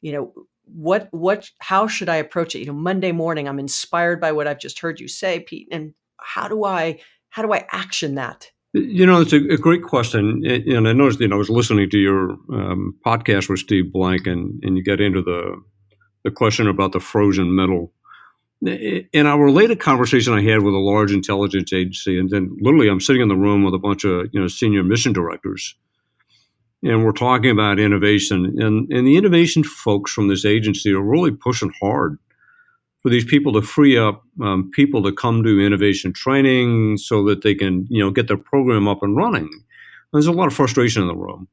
you 0.00 0.12
know, 0.12 0.32
what 0.64 1.08
what 1.12 1.48
how 1.60 1.86
should 1.86 2.08
I 2.08 2.16
approach 2.16 2.54
it? 2.54 2.60
You 2.60 2.66
know, 2.66 2.72
Monday 2.72 3.12
morning, 3.12 3.48
I'm 3.48 3.60
inspired 3.60 4.20
by 4.20 4.32
what 4.32 4.48
I've 4.48 4.58
just 4.58 4.80
heard 4.80 4.98
you 4.98 5.06
say, 5.06 5.40
Pete, 5.40 5.68
and 5.70 5.94
how 6.18 6.48
do 6.48 6.64
I 6.64 6.98
how 7.30 7.42
do 7.42 7.52
I 7.52 7.66
action 7.70 8.16
that? 8.16 8.50
You 8.72 9.06
know, 9.06 9.20
it's 9.20 9.32
a, 9.32 9.36
a 9.36 9.56
great 9.56 9.84
question, 9.84 10.42
and 10.44 10.88
I 10.88 10.92
noticed. 10.92 11.20
You 11.20 11.28
know, 11.28 11.36
I 11.36 11.38
was 11.38 11.50
listening 11.50 11.88
to 11.90 11.98
your 11.98 12.30
um, 12.52 12.96
podcast 13.06 13.48
with 13.48 13.60
Steve 13.60 13.92
Blank, 13.92 14.26
and 14.26 14.60
and 14.64 14.76
you 14.76 14.82
get 14.82 15.00
into 15.00 15.22
the 15.22 15.62
the 16.24 16.32
question 16.32 16.66
about 16.66 16.90
the 16.90 16.98
frozen 16.98 17.54
middle 17.54 17.92
in 18.62 19.26
our 19.26 19.42
related 19.42 19.80
conversation 19.80 20.32
I 20.32 20.42
had 20.42 20.62
with 20.62 20.74
a 20.74 20.78
large 20.78 21.12
intelligence 21.12 21.72
agency, 21.72 22.18
and 22.18 22.30
then 22.30 22.56
literally 22.60 22.88
I'm 22.88 23.00
sitting 23.00 23.22
in 23.22 23.28
the 23.28 23.36
room 23.36 23.64
with 23.64 23.74
a 23.74 23.78
bunch 23.78 24.04
of 24.04 24.28
you 24.32 24.40
know 24.40 24.48
senior 24.48 24.82
mission 24.82 25.12
directors, 25.12 25.74
and 26.82 27.04
we're 27.04 27.12
talking 27.12 27.50
about 27.50 27.78
innovation, 27.78 28.44
and 28.60 28.90
and 28.90 29.06
the 29.06 29.16
innovation 29.16 29.64
folks 29.64 30.12
from 30.12 30.28
this 30.28 30.44
agency 30.44 30.92
are 30.92 31.02
really 31.02 31.30
pushing 31.30 31.72
hard 31.80 32.18
for 33.02 33.10
these 33.10 33.24
people 33.24 33.52
to 33.52 33.62
free 33.62 33.98
up 33.98 34.24
um, 34.42 34.70
people 34.72 35.02
to 35.02 35.12
come 35.12 35.42
to 35.42 35.60
innovation 35.60 36.12
training 36.12 36.96
so 36.96 37.22
that 37.24 37.42
they 37.42 37.54
can 37.54 37.86
you 37.90 38.02
know 38.02 38.10
get 38.10 38.28
their 38.28 38.38
program 38.38 38.88
up 38.88 39.02
and 39.02 39.16
running. 39.16 39.50
There's 40.12 40.26
a 40.26 40.32
lot 40.32 40.46
of 40.46 40.54
frustration 40.54 41.02
in 41.02 41.08
the 41.08 41.16
room. 41.16 41.48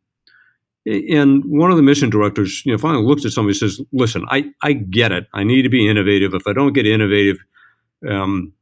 And 0.86 1.44
one 1.46 1.70
of 1.70 1.78
the 1.78 1.84
mission 1.84 2.10
directors, 2.10 2.64
you 2.66 2.72
know, 2.72 2.78
finally 2.78 3.04
looks 3.06 3.24
at 3.24 3.32
somebody 3.32 3.52
and 3.52 3.58
says, 3.58 3.82
"Listen, 3.94 4.26
I, 4.30 4.52
I 4.64 4.74
get 4.74 5.12
it. 5.12 5.28
I 5.34 5.44
need 5.44 5.62
to 5.62 5.70
be 5.70 5.88
innovative. 5.88 6.34
If 6.34 6.48
I 6.48 6.54
don't 6.54 6.74
get 6.74 6.88
innovative, 6.88 7.38
um, 8.10 8.54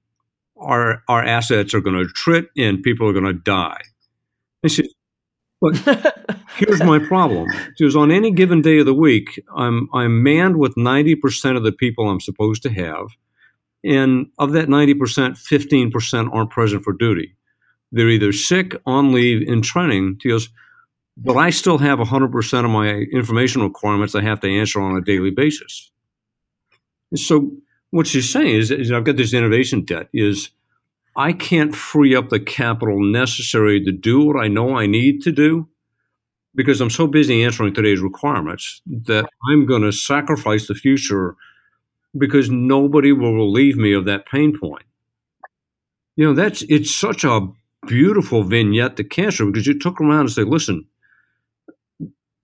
our 0.57 1.01
our 1.07 1.23
assets 1.23 1.73
are 1.73 1.81
going 1.81 1.95
to 1.95 2.11
attrit 2.11 2.47
and 2.57 2.83
people 2.83 3.07
are 3.07 3.13
going 3.13 3.23
to 3.23 3.33
die." 3.33 3.81
And 4.63 4.71
she, 4.71 4.89
But 5.61 5.75
here's 6.55 6.81
my 6.83 6.99
problem: 6.99 7.49
is 7.79 7.95
on 7.95 8.11
any 8.11 8.31
given 8.31 8.61
day 8.61 8.79
of 8.79 8.85
the 8.85 8.93
week, 8.93 9.41
I'm 9.55 9.89
I'm 9.93 10.23
manned 10.23 10.57
with 10.57 10.77
ninety 10.77 11.15
percent 11.15 11.57
of 11.57 11.63
the 11.63 11.71
people 11.71 12.09
I'm 12.09 12.21
supposed 12.21 12.63
to 12.63 12.69
have, 12.69 13.07
and 13.83 14.27
of 14.37 14.53
that 14.53 14.69
ninety 14.69 14.93
percent, 14.93 15.37
fifteen 15.37 15.91
percent 15.91 16.29
aren't 16.31 16.51
present 16.51 16.83
for 16.83 16.93
duty. 16.93 17.35
They're 17.91 18.09
either 18.09 18.31
sick, 18.31 18.75
on 18.85 19.11
leave, 19.11 19.41
in 19.41 19.61
training. 19.61 20.19
He 20.21 20.29
goes, 20.29 20.49
but 21.21 21.35
I 21.35 21.49
still 21.49 21.77
have 21.77 21.99
100% 21.99 22.65
of 22.65 22.71
my 22.71 22.89
information 22.89 23.61
requirements 23.61 24.15
I 24.15 24.21
have 24.21 24.39
to 24.41 24.49
answer 24.49 24.79
on 24.79 24.95
a 24.95 25.01
daily 25.01 25.31
basis. 25.31 25.91
So 27.15 27.51
what 27.91 28.07
she's 28.07 28.29
saying 28.29 28.55
is, 28.55 28.71
is 28.71 28.91
I've 28.91 29.03
got 29.03 29.17
this 29.17 29.33
innovation 29.33 29.83
debt 29.83 30.07
is 30.13 30.49
I 31.15 31.33
can't 31.33 31.75
free 31.75 32.15
up 32.15 32.29
the 32.29 32.39
capital 32.39 33.03
necessary 33.03 33.83
to 33.83 33.91
do 33.91 34.21
what 34.21 34.37
I 34.37 34.47
know 34.47 34.77
I 34.77 34.85
need 34.85 35.21
to 35.23 35.31
do 35.31 35.67
because 36.55 36.79
I'm 36.79 36.89
so 36.89 37.07
busy 37.07 37.43
answering 37.43 37.73
today's 37.73 37.99
requirements 37.99 38.81
that 38.85 39.29
I'm 39.49 39.65
going 39.65 39.81
to 39.81 39.91
sacrifice 39.91 40.67
the 40.67 40.75
future 40.75 41.35
because 42.17 42.49
nobody 42.49 43.11
will 43.11 43.33
relieve 43.33 43.75
me 43.75 43.93
of 43.93 44.05
that 44.05 44.25
pain 44.25 44.57
point. 44.57 44.85
You 46.15 46.25
know, 46.25 46.33
that's 46.33 46.61
it's 46.63 46.93
such 46.93 47.23
a 47.23 47.47
beautiful 47.87 48.43
vignette 48.43 48.97
to 48.97 49.03
cancer 49.03 49.45
because 49.45 49.67
you 49.67 49.77
took 49.77 49.99
around 49.99 50.21
and 50.21 50.31
say, 50.31 50.43
listen, 50.43 50.85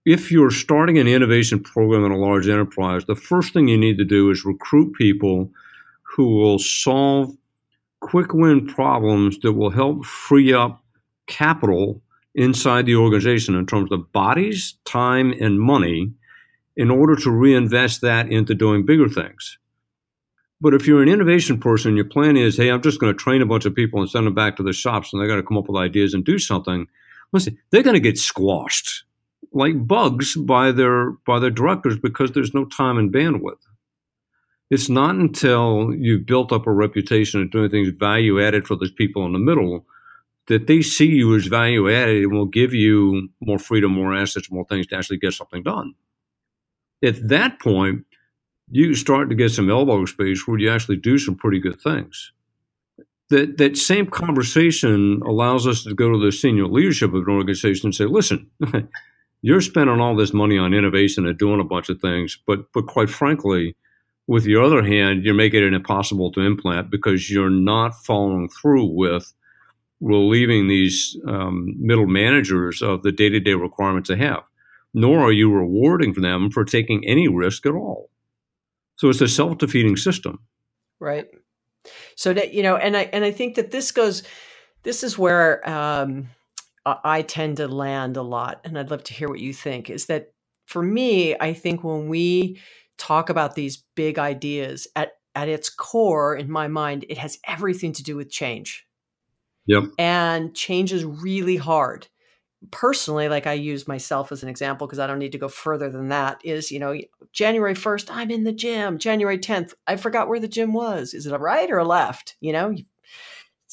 if 0.06 0.32
you're 0.32 0.52
starting 0.52 1.00
an 1.00 1.08
innovation 1.08 1.60
program 1.60 2.06
in 2.06 2.12
a 2.12 2.18
large 2.18 2.48
enterprise, 2.48 3.06
the 3.06 3.16
first 3.16 3.54
thing 3.54 3.68
you 3.68 3.78
need 3.78 3.98
to 3.98 4.06
do 4.06 4.30
is 4.30 4.46
recruit 4.46 4.94
people 4.94 5.50
who 6.04 6.38
will 6.38 6.60
solve 6.60 7.36
quick 8.02 8.34
win 8.34 8.68
problems 8.68 9.40
that 9.40 9.54
will 9.54 9.72
help 9.72 10.06
free 10.06 10.54
up 10.54 10.84
capital 11.26 12.02
inside 12.36 12.86
the 12.86 12.96
organization 12.96 13.56
in 13.56 13.66
terms 13.66 13.92
of 13.92 14.12
bodies, 14.12 14.78
time, 14.86 15.34
and 15.42 15.60
money 15.60 16.12
in 16.78 16.92
order 16.92 17.16
to 17.16 17.32
reinvest 17.32 18.02
that 18.02 18.30
into 18.30 18.54
doing 18.54 18.86
bigger 18.86 19.10
things. 19.10 19.58
But 20.62 20.74
if 20.74 20.86
you're 20.86 21.02
an 21.02 21.10
innovation 21.10 21.60
person, 21.60 21.96
your 21.96 22.06
plan 22.06 22.38
is, 22.38 22.58
hey, 22.58 22.70
I'm 22.70 22.82
just 22.82 23.00
going 23.00 23.12
to 23.12 23.18
train 23.18 23.42
a 23.42 23.46
bunch 23.46 23.66
of 23.66 23.74
people 23.74 24.00
and 24.02 24.10
send 24.10 24.28
them 24.28 24.36
back 24.36 24.56
to 24.58 24.64
the 24.64 24.74
shops 24.74 25.12
and 25.12 25.20
they're 25.20 25.28
going 25.28 25.42
to 25.42 25.48
come 25.48 25.58
up 25.58 25.68
with 25.68 25.82
ideas 25.82 26.14
and 26.14 26.24
do 26.24 26.38
something. 26.38 26.88
Listen, 27.32 27.58
they're 27.72 27.84
going 27.84 27.96
to 27.96 28.00
get 28.00 28.18
squashed 28.18 29.06
like 29.56 29.88
bugs 29.88 30.36
by 30.36 30.72
their 30.72 31.12
by 31.26 31.40
their 31.40 31.50
directors 31.50 31.98
because 31.98 32.32
there's 32.32 32.54
no 32.54 32.66
time 32.66 32.98
and 32.98 33.12
bandwidth. 33.12 33.58
It's 34.70 34.90
not 34.90 35.16
until 35.16 35.94
you've 35.96 36.26
built 36.26 36.52
up 36.52 36.68
a 36.68 36.72
reputation 36.72 37.42
of 37.42 37.52
doing 37.52 37.70
things 37.70 37.90
value 37.90 38.44
added 38.44 38.68
for 38.68 38.76
those 38.76 38.92
people 38.92 39.26
in 39.26 39.34
the 39.34 39.40
middle 39.40 39.86
that 40.48 40.68
they 40.68 40.82
see 40.82 41.08
you 41.08 41.36
as 41.36 41.48
value 41.48 41.90
added 41.90 42.24
and 42.24 42.34
will 42.34 42.46
give 42.46 42.74
you 42.74 43.30
more 43.42 43.58
freedom, 43.58 43.94
more 43.94 44.14
assets, 44.14 44.52
more 44.52 44.66
things 44.66 44.86
to 44.88 44.96
actually 44.96 45.18
get 45.18 45.34
something 45.34 45.64
done. 45.64 45.96
At 47.04 47.28
that 47.30 47.60
point, 47.60 48.06
you 48.70 48.94
start 48.96 49.30
to 49.30 49.36
get 49.36 49.52
some 49.52 49.70
elbow 49.70 50.06
space 50.06 50.48
where 50.48 50.60
you 50.60 50.70
actually 50.70 50.98
do 50.98 51.18
some 51.18 51.36
pretty 51.36 51.60
good 51.60 51.80
things. 51.80 52.32
That 53.30 53.58
that 53.58 53.78
same 53.78 54.08
conversation 54.08 55.22
allows 55.26 55.66
us 55.66 55.84
to 55.84 55.96
go 55.96 56.12
to 56.12 56.24
the 56.24 56.32
senior 56.32 56.68
leadership 56.68 57.14
of 57.14 57.28
an 57.28 57.34
organization 57.34 57.88
and 57.88 57.96
say, 57.96 58.06
listen, 58.06 58.50
you're 59.46 59.62
spending 59.62 60.02
all 60.02 60.16
this 60.16 60.34
money 60.34 60.58
on 60.58 60.74
innovation 60.74 61.28
and 61.28 61.38
doing 61.38 61.60
a 61.60 61.64
bunch 61.64 61.90
of 61.90 62.02
things, 62.02 62.36
but 62.48 62.62
but 62.74 62.88
quite 62.88 63.12
frankly, 63.12 63.76
with 64.26 64.48
your 64.48 64.64
other 64.64 64.82
hand, 64.82 65.24
you're 65.24 65.36
making 65.36 65.64
it 65.64 65.72
impossible 65.72 66.32
to 66.32 66.42
implant 66.42 66.90
because 66.90 67.30
you're 67.30 67.52
not 67.52 67.94
following 68.04 68.50
through 68.50 68.88
with 68.88 69.32
relieving 70.02 70.68
these 70.68 71.16
um, 71.28 71.76
middle 71.78 72.08
managers 72.08 72.82
of 72.82 73.04
the 73.04 73.12
day-to-day 73.12 73.54
requirements 73.54 74.10
they 74.10 74.18
have. 74.18 74.42
Nor 74.96 75.20
are 75.20 75.32
you 75.32 75.54
rewarding 75.54 76.14
them 76.14 76.50
for 76.50 76.66
taking 76.66 77.06
any 77.06 77.28
risk 77.28 77.68
at 77.68 77.74
all. 77.74 78.10
So 78.96 79.10
it's 79.10 79.22
a 79.22 79.28
self-defeating 79.28 79.98
system. 79.98 80.40
Right. 81.00 81.28
So 82.16 82.34
that 82.34 82.52
you 82.56 82.64
know, 82.64 82.78
and 82.78 82.98
I 82.98 83.04
and 83.14 83.24
I 83.24 83.30
think 83.30 83.56
that 83.56 83.70
this 83.70 83.92
goes. 83.92 84.24
This 84.82 85.04
is 85.04 85.20
where 85.20 85.68
um, 85.70 86.30
I 86.86 87.24
tend 87.24 87.58
to 87.58 87.68
land 87.68 88.18
a 88.18 88.22
lot, 88.22 88.62
and 88.64 88.78
I'd 88.78 88.92
love 88.92 89.04
to 89.06 89.14
hear 89.14 89.28
what 89.28 89.40
you 89.40 89.54
think. 89.54 89.90
Is 89.90 90.06
that 90.06 90.34
for 90.66 90.84
me? 90.84 91.36
I 91.40 91.54
think 91.54 91.84
when 91.84 92.08
we 92.08 92.60
talk 92.98 93.30
about 93.30 93.56
these 93.56 93.84
big 93.96 94.20
ideas, 94.20 94.88
at 94.96 95.14
at 95.34 95.50
its 95.50 95.70
core, 95.70 96.36
in 96.36 96.50
my 96.50 96.68
mind, 96.68 97.06
it 97.10 97.18
has 97.18 97.40
everything 97.46 97.92
to 97.94 98.04
do 98.04 98.16
with 98.16 98.30
change. 98.30 98.88
Yep. 99.68 99.84
And 99.98 100.56
change 100.56 100.94
is 100.94 101.04
really 101.04 101.58
hard. 101.58 102.08
Personally, 102.72 103.28
like 103.28 103.46
I 103.46 103.54
use 103.54 103.88
myself 103.88 104.32
as 104.32 104.44
an 104.44 104.50
example 104.50 104.88
because 104.88 105.00
I 105.00 105.08
don't 105.08 105.20
need 105.20 105.34
to 105.34 105.38
go 105.38 105.50
further 105.50 105.90
than 105.90 106.10
that. 106.10 106.40
Is 106.44 106.72
you 106.72 106.80
know 106.80 106.96
January 107.34 107.76
first, 107.76 108.10
I'm 108.12 108.32
in 108.32 108.44
the 108.44 108.54
gym. 108.54 108.98
January 108.98 109.38
tenth, 109.38 109.74
I 109.88 109.98
forgot 109.98 110.28
where 110.28 110.40
the 110.40 110.48
gym 110.48 110.74
was. 110.74 111.14
Is 111.14 111.26
it 111.26 111.34
a 111.34 111.38
right 111.38 111.70
or 111.70 111.80
a 111.80 111.86
left? 111.86 112.38
You 112.42 112.54
know, 112.54 112.76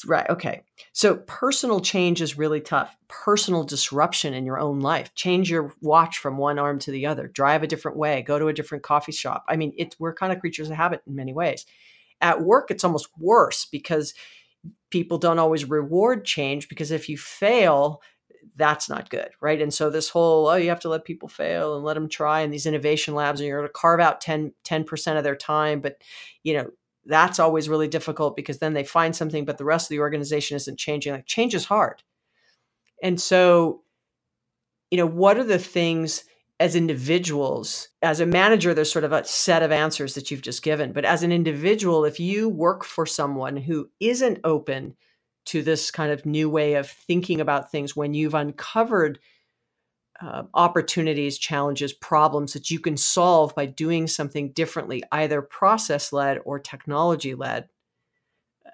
Right. 0.05 0.29
Okay. 0.29 0.63
So 0.91 1.17
personal 1.27 1.79
change 1.79 2.21
is 2.21 2.37
really 2.37 2.59
tough. 2.59 2.95
Personal 3.07 3.63
disruption 3.63 4.33
in 4.33 4.45
your 4.45 4.59
own 4.59 4.81
life. 4.81 5.13
Change 5.15 5.49
your 5.49 5.73
watch 5.81 6.17
from 6.17 6.37
one 6.37 6.59
arm 6.59 6.79
to 6.79 6.91
the 6.91 7.05
other. 7.05 7.27
Drive 7.27 7.63
a 7.63 7.67
different 7.67 7.97
way. 7.97 8.21
Go 8.21 8.37
to 8.37 8.47
a 8.47 8.53
different 8.53 8.83
coffee 8.83 9.11
shop. 9.11 9.45
I 9.47 9.55
mean, 9.55 9.73
it's 9.77 9.99
we're 9.99 10.13
kind 10.13 10.33
of 10.33 10.39
creatures 10.39 10.69
of 10.69 10.75
habit 10.75 11.01
in 11.07 11.15
many 11.15 11.31
ways. 11.31 11.65
At 12.21 12.41
work, 12.41 12.69
it's 12.71 12.83
almost 12.83 13.07
worse 13.17 13.65
because 13.65 14.13
people 14.89 15.17
don't 15.17 15.39
always 15.39 15.65
reward 15.65 16.25
change 16.25 16.69
because 16.69 16.91
if 16.91 17.07
you 17.07 17.17
fail, 17.17 18.01
that's 18.55 18.89
not 18.89 19.09
good, 19.09 19.29
right? 19.41 19.61
And 19.61 19.73
so 19.73 19.89
this 19.89 20.09
whole 20.09 20.47
oh, 20.47 20.55
you 20.55 20.69
have 20.69 20.79
to 20.81 20.89
let 20.89 21.05
people 21.05 21.29
fail 21.29 21.75
and 21.75 21.83
let 21.83 21.93
them 21.95 22.09
try 22.09 22.41
in 22.41 22.51
these 22.51 22.65
innovation 22.65 23.15
labs, 23.15 23.39
and 23.39 23.47
you're 23.47 23.59
going 23.59 23.69
to 23.69 23.73
carve 23.73 23.99
out 23.99 24.21
10 24.21 24.53
percent 24.85 25.17
of 25.17 25.23
their 25.23 25.35
time, 25.35 25.81
but 25.81 26.01
you 26.43 26.53
know 26.53 26.69
that's 27.05 27.39
always 27.39 27.69
really 27.69 27.87
difficult 27.87 28.35
because 28.35 28.59
then 28.59 28.73
they 28.73 28.83
find 28.83 29.15
something, 29.15 29.45
but 29.45 29.57
the 29.57 29.65
rest 29.65 29.85
of 29.85 29.89
the 29.89 29.99
organization 29.99 30.55
isn't 30.55 30.79
changing. 30.79 31.13
Like 31.13 31.25
change 31.25 31.53
is 31.53 31.65
hard. 31.65 32.03
And 33.01 33.19
so, 33.19 33.81
you 34.89 34.97
know, 34.97 35.05
what 35.05 35.37
are 35.37 35.43
the 35.43 35.59
things 35.59 36.23
as 36.59 36.75
individuals, 36.75 37.89
as 38.01 38.19
a 38.19 38.25
manager, 38.25 38.73
there's 38.73 38.91
sort 38.91 39.03
of 39.03 39.11
a 39.11 39.25
set 39.25 39.63
of 39.63 39.71
answers 39.71 40.15
that 40.15 40.31
you've 40.31 40.41
just 40.41 40.63
given. 40.63 40.93
But 40.93 41.03
as 41.03 41.23
an 41.23 41.31
individual, 41.31 42.05
if 42.05 42.19
you 42.19 42.47
work 42.47 42.85
for 42.85 43.05
someone 43.05 43.57
who 43.57 43.89
isn't 43.99 44.39
open 44.43 44.95
to 45.47 45.61
this 45.61 45.91
kind 45.91 46.11
of 46.11 46.25
new 46.25 46.49
way 46.49 46.75
of 46.75 46.89
thinking 46.89 47.41
about 47.41 47.69
things, 47.69 47.95
when 47.95 48.13
you've 48.13 48.35
uncovered 48.35 49.19
uh, 50.21 50.43
opportunities, 50.53 51.37
challenges, 51.37 51.93
problems 51.93 52.53
that 52.53 52.69
you 52.69 52.79
can 52.79 52.97
solve 52.97 53.53
by 53.55 53.65
doing 53.65 54.07
something 54.07 54.51
differently, 54.51 55.03
either 55.11 55.41
process 55.41 56.13
led 56.13 56.39
or 56.45 56.59
technology 56.59 57.35
led. 57.35 57.67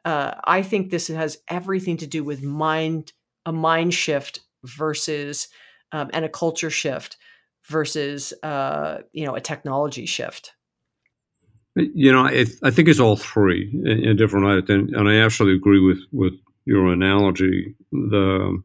Uh, 0.06 0.34
I 0.44 0.62
think 0.62 0.90
this 0.90 1.08
has 1.08 1.40
everything 1.48 1.98
to 1.98 2.08
do 2.08 2.24
with 2.24 2.44
mind, 2.44 3.14
a 3.46 3.52
mind 3.52 3.94
shift 3.94 4.42
versus, 4.64 5.48
um, 5.92 6.10
and 6.14 6.26
a 6.26 6.30
culture 6.30 6.70
shift 6.70 7.18
versus, 7.66 8.34
uh, 8.44 9.00
you 9.12 9.26
know, 9.26 9.36
a 9.36 9.42
technology 9.42 10.06
shift. 10.06 10.54
You 11.76 12.12
know, 12.12 12.26
it, 12.26 12.50
I 12.64 12.72
think 12.72 12.90
it's 12.90 13.00
all 13.00 13.16
three 13.16 13.70
in, 13.74 14.10
in 14.10 14.18
different 14.18 14.46
ways, 14.46 14.64
and, 14.70 14.90
and 14.90 15.08
I 15.08 15.16
absolutely 15.18 15.58
agree 15.58 15.80
with 15.80 16.00
with 16.12 16.34
your 16.66 16.92
analogy. 16.92 17.76
The 17.92 18.62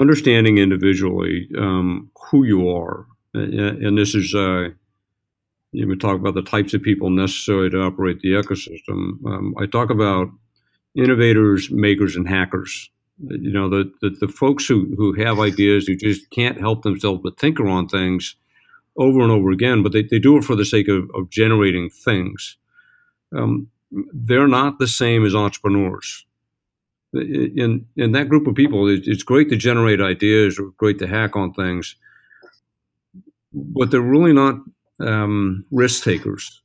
understanding 0.00 0.58
individually 0.58 1.48
um, 1.58 2.10
who 2.30 2.44
you 2.44 2.68
are, 2.68 3.06
and 3.34 3.98
this 3.98 4.14
is 4.14 4.34
uh, 4.34 4.68
you 5.72 5.88
would 5.88 6.00
talk 6.00 6.16
about 6.16 6.34
the 6.34 6.42
types 6.42 6.72
of 6.72 6.82
people 6.82 7.10
necessary 7.10 7.68
to 7.70 7.80
operate 7.80 8.20
the 8.20 8.30
ecosystem. 8.32 9.24
Um, 9.26 9.54
I 9.58 9.66
talk 9.66 9.90
about 9.90 10.28
innovators, 10.94 11.68
makers, 11.70 12.14
and 12.14 12.28
hackers. 12.28 12.90
You 13.18 13.52
know, 13.52 13.68
the, 13.68 13.92
the, 14.00 14.10
the 14.10 14.28
folks 14.28 14.66
who, 14.66 14.94
who 14.96 15.12
have 15.14 15.40
ideas 15.40 15.86
who 15.86 15.96
just 15.96 16.30
can't 16.30 16.60
help 16.60 16.82
themselves 16.82 17.20
but 17.22 17.36
tinker 17.36 17.66
on 17.66 17.88
things 17.88 18.36
over 18.96 19.20
and 19.20 19.32
over 19.32 19.50
again, 19.50 19.82
but 19.82 19.92
they, 19.92 20.02
they 20.02 20.20
do 20.20 20.36
it 20.36 20.44
for 20.44 20.54
the 20.54 20.64
sake 20.64 20.88
of, 20.88 21.10
of 21.14 21.30
generating 21.30 21.90
things. 21.90 22.56
Um, 23.36 23.68
they're 24.12 24.48
not 24.48 24.78
the 24.78 24.88
same 24.88 25.24
as 25.24 25.34
entrepreneurs 25.34 26.24
in 27.14 27.86
in 27.96 28.12
that 28.12 28.28
group 28.28 28.46
of 28.46 28.54
people, 28.54 28.88
it's 28.88 29.22
great 29.22 29.48
to 29.50 29.56
generate 29.56 30.00
ideas 30.00 30.58
or 30.58 30.70
great 30.76 30.98
to 30.98 31.06
hack 31.06 31.36
on 31.36 31.52
things, 31.52 31.96
but 33.52 33.90
they're 33.90 34.00
really 34.00 34.32
not 34.32 34.56
um, 35.00 35.64
risk 35.70 36.04
takers 36.04 36.62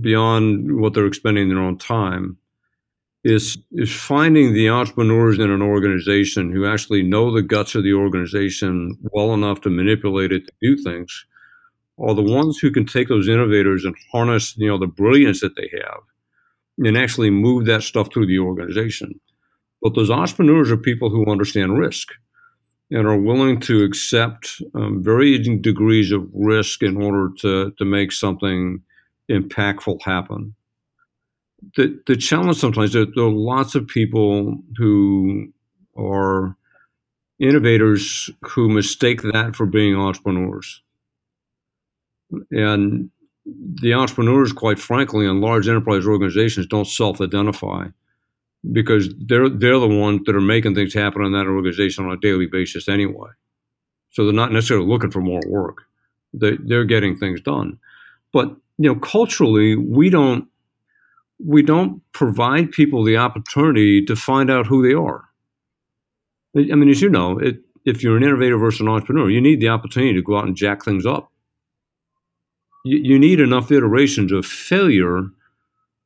beyond 0.00 0.80
what 0.80 0.94
they're 0.94 1.06
expending 1.06 1.48
their 1.48 1.58
own 1.58 1.78
time. 1.78 2.36
Is 3.24 3.56
is 3.72 3.94
finding 3.94 4.52
the 4.52 4.68
entrepreneurs 4.68 5.38
in 5.38 5.50
an 5.50 5.62
organization 5.62 6.50
who 6.50 6.66
actually 6.66 7.04
know 7.04 7.32
the 7.32 7.42
guts 7.42 7.76
of 7.76 7.84
the 7.84 7.94
organization 7.94 8.98
well 9.12 9.32
enough 9.32 9.60
to 9.60 9.70
manipulate 9.70 10.32
it 10.32 10.46
to 10.46 10.52
do 10.60 10.82
things, 10.82 11.24
are 12.00 12.14
the 12.14 12.22
ones 12.22 12.58
who 12.58 12.72
can 12.72 12.84
take 12.84 13.08
those 13.08 13.28
innovators 13.28 13.84
and 13.84 13.94
harness 14.10 14.56
you 14.56 14.66
know 14.68 14.78
the 14.78 14.88
brilliance 14.88 15.40
that 15.40 15.54
they 15.54 15.70
have, 15.72 16.00
and 16.78 16.98
actually 16.98 17.30
move 17.30 17.66
that 17.66 17.84
stuff 17.84 18.12
through 18.12 18.26
the 18.26 18.40
organization 18.40 19.20
but 19.82 19.94
those 19.94 20.10
entrepreneurs 20.10 20.70
are 20.70 20.76
people 20.76 21.10
who 21.10 21.30
understand 21.30 21.78
risk. 21.78 22.12
and 22.92 23.06
are 23.06 23.16
willing 23.16 23.58
to 23.58 23.82
accept 23.82 24.60
um, 24.74 25.02
varying 25.02 25.62
degrees 25.62 26.12
of 26.12 26.28
risk 26.34 26.82
in 26.82 27.02
order 27.02 27.30
to, 27.38 27.72
to 27.78 27.84
make 27.86 28.12
something 28.12 28.82
impactful 29.30 30.00
happen. 30.02 30.54
The, 31.76 31.98
the 32.06 32.16
challenge 32.16 32.58
sometimes 32.58 32.90
is 32.90 33.06
that 33.06 33.14
there 33.14 33.24
are 33.24 33.30
lots 33.30 33.74
of 33.74 33.86
people 33.86 34.58
who 34.76 35.46
are 35.96 36.54
innovators 37.40 38.28
who 38.42 38.68
mistake 38.68 39.22
that 39.22 39.56
for 39.56 39.64
being 39.64 39.96
entrepreneurs. 39.96 40.82
And 42.50 43.10
the 43.46 43.94
entrepreneurs, 43.94 44.52
quite 44.52 44.78
frankly, 44.78 45.26
in 45.26 45.40
large 45.40 45.66
enterprise 45.66 46.06
organizations 46.06 46.66
don't 46.66 46.86
self-identify 46.86 47.88
because 48.70 49.12
they're 49.18 49.48
they're 49.48 49.78
the 49.78 49.88
ones 49.88 50.22
that 50.26 50.36
are 50.36 50.40
making 50.40 50.74
things 50.74 50.94
happen 50.94 51.24
in 51.24 51.32
that 51.32 51.46
organization 51.46 52.04
on 52.04 52.12
a 52.12 52.16
daily 52.16 52.46
basis 52.46 52.88
anyway. 52.88 53.30
So 54.10 54.24
they're 54.24 54.34
not 54.34 54.52
necessarily 54.52 54.86
looking 54.86 55.10
for 55.10 55.20
more 55.20 55.40
work. 55.48 55.78
They 56.32 56.56
they're 56.56 56.84
getting 56.84 57.16
things 57.16 57.40
done. 57.40 57.78
But 58.32 58.48
you 58.78 58.88
know, 58.88 58.96
culturally, 58.96 59.74
we 59.76 60.10
don't 60.10 60.48
we 61.44 61.62
don't 61.62 62.00
provide 62.12 62.70
people 62.70 63.02
the 63.02 63.16
opportunity 63.16 64.04
to 64.04 64.14
find 64.14 64.50
out 64.50 64.66
who 64.66 64.86
they 64.86 64.94
are. 64.94 65.24
I 66.54 66.74
mean, 66.74 66.88
as 66.88 67.00
you 67.00 67.08
know, 67.08 67.38
it, 67.38 67.60
if 67.84 68.02
you're 68.02 68.16
an 68.16 68.22
innovator 68.22 68.58
versus 68.58 68.80
an 68.80 68.88
entrepreneur, 68.88 69.30
you 69.30 69.40
need 69.40 69.60
the 69.60 69.68
opportunity 69.68 70.14
to 70.14 70.22
go 70.22 70.36
out 70.36 70.46
and 70.46 70.56
jack 70.56 70.84
things 70.84 71.06
up. 71.06 71.32
You, 72.84 72.98
you 72.98 73.18
need 73.18 73.40
enough 73.40 73.72
iterations 73.72 74.30
of 74.30 74.46
failure 74.46 75.30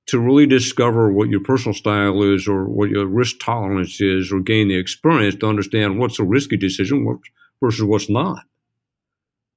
to 0.06 0.20
really 0.20 0.46
discover 0.46 1.10
what 1.10 1.28
your 1.28 1.40
personal 1.40 1.74
style 1.74 2.22
is 2.22 2.46
or 2.46 2.64
what 2.64 2.90
your 2.90 3.06
risk 3.06 3.36
tolerance 3.40 4.00
is 4.00 4.32
or 4.32 4.40
gain 4.40 4.68
the 4.68 4.76
experience 4.76 5.34
to 5.34 5.48
understand 5.48 5.98
what's 5.98 6.18
a 6.18 6.24
risky 6.24 6.56
decision 6.56 7.18
versus 7.60 7.82
what's 7.82 8.08
not. 8.08 8.44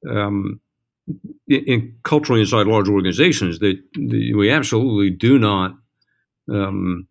Um, 0.09 0.59
in, 1.47 1.63
in 1.65 1.95
culturally 2.03 2.41
inside 2.41 2.67
large 2.67 2.89
organizations, 2.89 3.59
that 3.59 3.77
we 3.95 4.49
absolutely 4.49 5.11
do 5.11 5.37
not 5.37 5.75
um, 6.51 7.07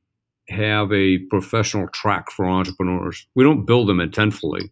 have 0.48 0.92
a 0.92 1.18
professional 1.30 1.88
track 1.88 2.30
for 2.30 2.46
entrepreneurs. 2.46 3.26
We 3.34 3.44
don't 3.44 3.66
build 3.66 3.88
them 3.88 3.98
intentfully. 3.98 4.70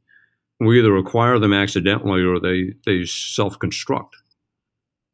We 0.59 0.79
either 0.79 0.97
acquire 0.97 1.39
them 1.39 1.53
accidentally 1.53 2.23
or 2.23 2.41
they, 2.41 2.73
they 2.85 3.05
self 3.05 3.59
construct 3.59 4.17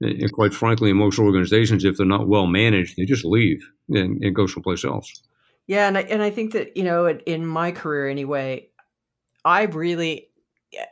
and 0.02 0.32
quite 0.32 0.54
frankly, 0.54 0.90
in 0.90 0.96
most 0.96 1.18
organizations, 1.18 1.84
if 1.84 1.96
they're 1.96 2.06
not 2.06 2.28
well 2.28 2.46
managed, 2.46 2.96
they 2.96 3.04
just 3.04 3.24
leave 3.24 3.62
and, 3.88 4.22
and 4.22 4.34
go 4.34 4.46
someplace 4.46 4.84
else. 4.84 5.12
Yeah, 5.66 5.86
and 5.86 5.96
I, 5.96 6.02
and 6.02 6.22
I 6.22 6.30
think 6.30 6.52
that 6.52 6.76
you 6.76 6.84
know, 6.84 7.08
in 7.08 7.46
my 7.46 7.72
career 7.72 8.08
anyway, 8.08 8.68
I 9.44 9.64
really, 9.64 10.28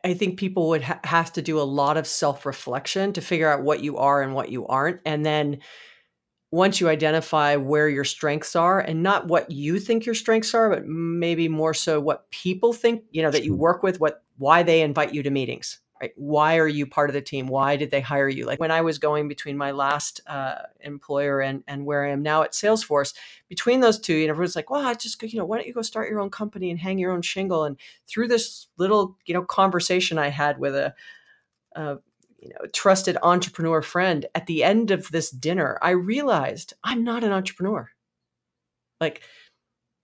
I 0.05 0.15
think 0.15 0.39
people 0.39 0.69
would 0.71 0.83
ha- 0.83 1.01
have 1.05 1.33
to 1.35 1.43
do 1.43 1.59
a 1.59 1.63
lot 1.63 1.97
of 1.97 2.07
self 2.07 2.47
reflection 2.47 3.13
to 3.15 3.21
figure 3.21 3.51
out 3.51 3.63
what 3.63 3.83
you 3.83 3.99
are 3.99 4.23
and 4.23 4.35
what 4.35 4.51
you 4.51 4.67
aren't, 4.67 5.01
and 5.05 5.25
then 5.25 5.61
once 6.53 6.81
you 6.81 6.89
identify 6.89 7.57
where 7.57 7.89
your 7.89 8.05
strengths 8.05 8.57
are 8.57 8.81
and 8.81 9.03
not 9.03 9.29
what 9.29 9.51
you 9.51 9.79
think 9.79 10.05
your 10.05 10.15
strengths 10.15 10.53
are 10.55 10.69
but 10.69 10.85
maybe 10.87 11.49
more 11.49 11.73
so 11.73 12.01
what 12.01 12.29
people 12.31 12.73
think 12.73 13.05
you 13.11 13.23
know 13.23 13.31
that 13.31 13.45
you 13.45 13.55
work 13.55 13.83
with 13.83 14.01
what 14.01 14.25
why 14.39 14.63
they 14.63 14.83
invite 14.83 15.15
you 15.15 15.23
to 15.23 15.31
meetings 15.31 15.79
right 16.01 16.13
why 16.17 16.59
are 16.59 16.69
you 16.69 16.87
part 16.87 17.11
of 17.11 17.15
the 17.15 17.21
team? 17.21 17.47
Why 17.47 17.77
did 17.77 17.91
they 17.91 18.01
hire 18.01 18.29
you? 18.29 18.47
Like 18.47 18.61
when 18.61 18.71
i 18.71 18.81
was 18.81 18.99
going 18.99 19.29
between 19.29 19.57
my 19.57 19.71
last 19.71 20.21
uh, 20.27 20.63
employer 20.81 21.41
and 21.41 21.63
and 21.67 21.85
where 21.85 22.05
i 22.05 22.11
am 22.11 22.23
now 22.23 22.43
at 22.43 22.53
salesforce 22.53 23.15
between 23.49 23.81
those 23.81 23.99
two 23.99 24.15
you 24.15 24.27
know 24.27 24.33
everyone's 24.33 24.57
like 24.57 24.71
well 24.71 24.85
I 24.85 24.95
just 24.95 25.23
you 25.23 25.39
know 25.39 25.45
why 25.45 25.59
don't 25.59 25.67
you 25.67 25.75
go 25.75 25.83
start 25.83 26.11
your 26.11 26.21
own 26.21 26.31
company 26.31 26.71
and 26.71 26.81
hang 26.81 26.99
your 26.99 27.13
own 27.13 27.23
shingle? 27.23 27.65
And 27.65 27.77
through 28.07 28.29
this 28.29 28.67
little 28.77 29.17
you 29.27 29.35
know 29.35 29.43
conversation 29.43 30.19
i 30.19 30.29
had 30.29 30.59
with 30.59 30.75
a, 30.75 30.95
a 31.77 31.99
you 32.41 32.49
know 32.49 32.67
trusted 32.73 33.17
entrepreneur 33.23 33.83
friend 33.83 34.27
at 34.35 34.47
the 34.47 34.65
end 34.65 34.91
of 34.91 35.11
this 35.11 35.31
dinner 35.31 35.79
i 35.83 35.91
realized 35.91 36.73
i'm 36.85 37.05
not 37.05 37.25
an 37.25 37.33
entrepreneur. 37.33 37.91
Like 39.01 39.23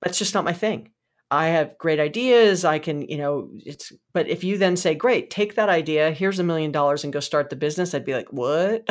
that's 0.02 0.18
just 0.18 0.34
not 0.34 0.44
my 0.44 0.52
thing 0.52 0.90
I 1.30 1.48
have 1.48 1.76
great 1.78 1.98
ideas. 1.98 2.64
I 2.64 2.78
can, 2.78 3.02
you 3.02 3.18
know, 3.18 3.50
it's, 3.54 3.92
but 4.12 4.28
if 4.28 4.44
you 4.44 4.58
then 4.58 4.76
say, 4.76 4.94
great, 4.94 5.30
take 5.30 5.56
that 5.56 5.68
idea, 5.68 6.12
here's 6.12 6.38
a 6.38 6.44
million 6.44 6.70
dollars 6.70 7.02
and 7.04 7.12
go 7.12 7.20
start 7.20 7.50
the 7.50 7.56
business, 7.56 7.94
I'd 7.94 8.04
be 8.04 8.14
like, 8.14 8.32
what? 8.32 8.86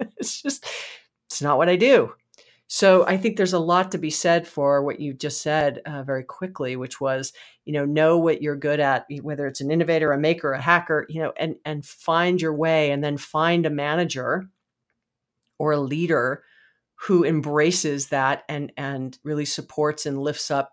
it's 0.18 0.42
just, 0.42 0.66
it's 1.28 1.40
not 1.40 1.58
what 1.58 1.68
I 1.68 1.76
do. 1.76 2.12
So 2.66 3.04
I 3.06 3.16
think 3.16 3.36
there's 3.36 3.52
a 3.52 3.58
lot 3.58 3.92
to 3.92 3.98
be 3.98 4.10
said 4.10 4.46
for 4.46 4.82
what 4.84 5.00
you 5.00 5.12
just 5.12 5.42
said 5.42 5.80
uh, 5.86 6.04
very 6.04 6.22
quickly, 6.22 6.76
which 6.76 7.00
was, 7.00 7.32
you 7.64 7.72
know, 7.72 7.84
know 7.84 8.18
what 8.18 8.42
you're 8.42 8.56
good 8.56 8.78
at, 8.78 9.06
whether 9.22 9.46
it's 9.46 9.60
an 9.60 9.72
innovator, 9.72 10.12
a 10.12 10.18
maker, 10.18 10.52
a 10.52 10.60
hacker, 10.60 11.04
you 11.08 11.20
know, 11.20 11.32
and, 11.36 11.56
and 11.64 11.84
find 11.84 12.40
your 12.40 12.54
way 12.54 12.92
and 12.92 13.02
then 13.02 13.16
find 13.16 13.66
a 13.66 13.70
manager 13.70 14.48
or 15.58 15.72
a 15.72 15.80
leader 15.80 16.44
who 16.94 17.24
embraces 17.24 18.08
that 18.08 18.44
and, 18.48 18.72
and 18.76 19.18
really 19.24 19.44
supports 19.44 20.06
and 20.06 20.20
lifts 20.20 20.50
up 20.50 20.72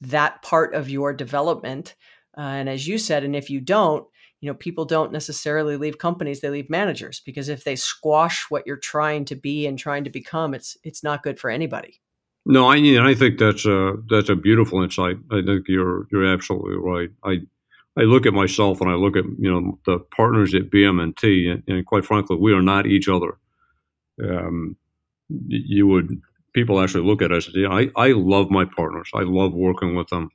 that 0.00 0.42
part 0.42 0.74
of 0.74 0.90
your 0.90 1.12
development. 1.12 1.94
Uh, 2.36 2.42
and 2.42 2.68
as 2.68 2.86
you 2.86 2.98
said, 2.98 3.24
and 3.24 3.34
if 3.34 3.50
you 3.50 3.60
don't, 3.60 4.06
you 4.40 4.50
know, 4.50 4.54
people 4.54 4.84
don't 4.84 5.12
necessarily 5.12 5.76
leave 5.76 5.98
companies; 5.98 6.40
they 6.40 6.50
leave 6.50 6.68
managers 6.68 7.20
because 7.24 7.48
if 7.48 7.64
they 7.64 7.76
squash 7.76 8.46
what 8.50 8.66
you're 8.66 8.76
trying 8.76 9.24
to 9.26 9.34
be 9.34 9.66
and 9.66 9.78
trying 9.78 10.04
to 10.04 10.10
become, 10.10 10.52
it's 10.52 10.76
it's 10.84 11.02
not 11.02 11.22
good 11.22 11.40
for 11.40 11.50
anybody. 11.50 12.00
No, 12.44 12.70
I 12.70 12.80
mean, 12.80 13.00
I 13.00 13.14
think 13.14 13.38
that's 13.38 13.64
a 13.66 13.94
that's 14.08 14.28
a 14.28 14.36
beautiful 14.36 14.82
insight. 14.82 15.16
I 15.32 15.42
think 15.42 15.66
you're 15.68 16.06
you're 16.12 16.26
absolutely 16.26 16.76
right. 16.76 17.08
I 17.24 17.38
I 17.96 18.02
look 18.02 18.26
at 18.26 18.34
myself 18.34 18.80
and 18.80 18.90
I 18.90 18.94
look 18.94 19.16
at 19.16 19.24
you 19.38 19.50
know 19.50 19.78
the 19.86 19.98
partners 20.14 20.54
at 20.54 20.70
BMNT, 20.70 21.50
and, 21.50 21.62
and 21.66 21.86
quite 21.86 22.04
frankly, 22.04 22.36
we 22.36 22.52
are 22.52 22.62
not 22.62 22.86
each 22.86 23.08
other. 23.08 23.38
Um, 24.22 24.76
you 25.28 25.86
would 25.86 26.20
people 26.56 26.80
actually 26.82 27.04
look 27.06 27.22
at 27.22 27.32
us 27.32 27.46
and 27.48 27.56
say, 27.56 27.66
I, 27.66 27.90
I 27.96 28.12
love 28.14 28.50
my 28.50 28.66
partners. 28.66 29.10
I 29.14 29.22
love 29.24 29.54
working 29.54 29.96
with 29.96 30.08
them. 30.08 30.30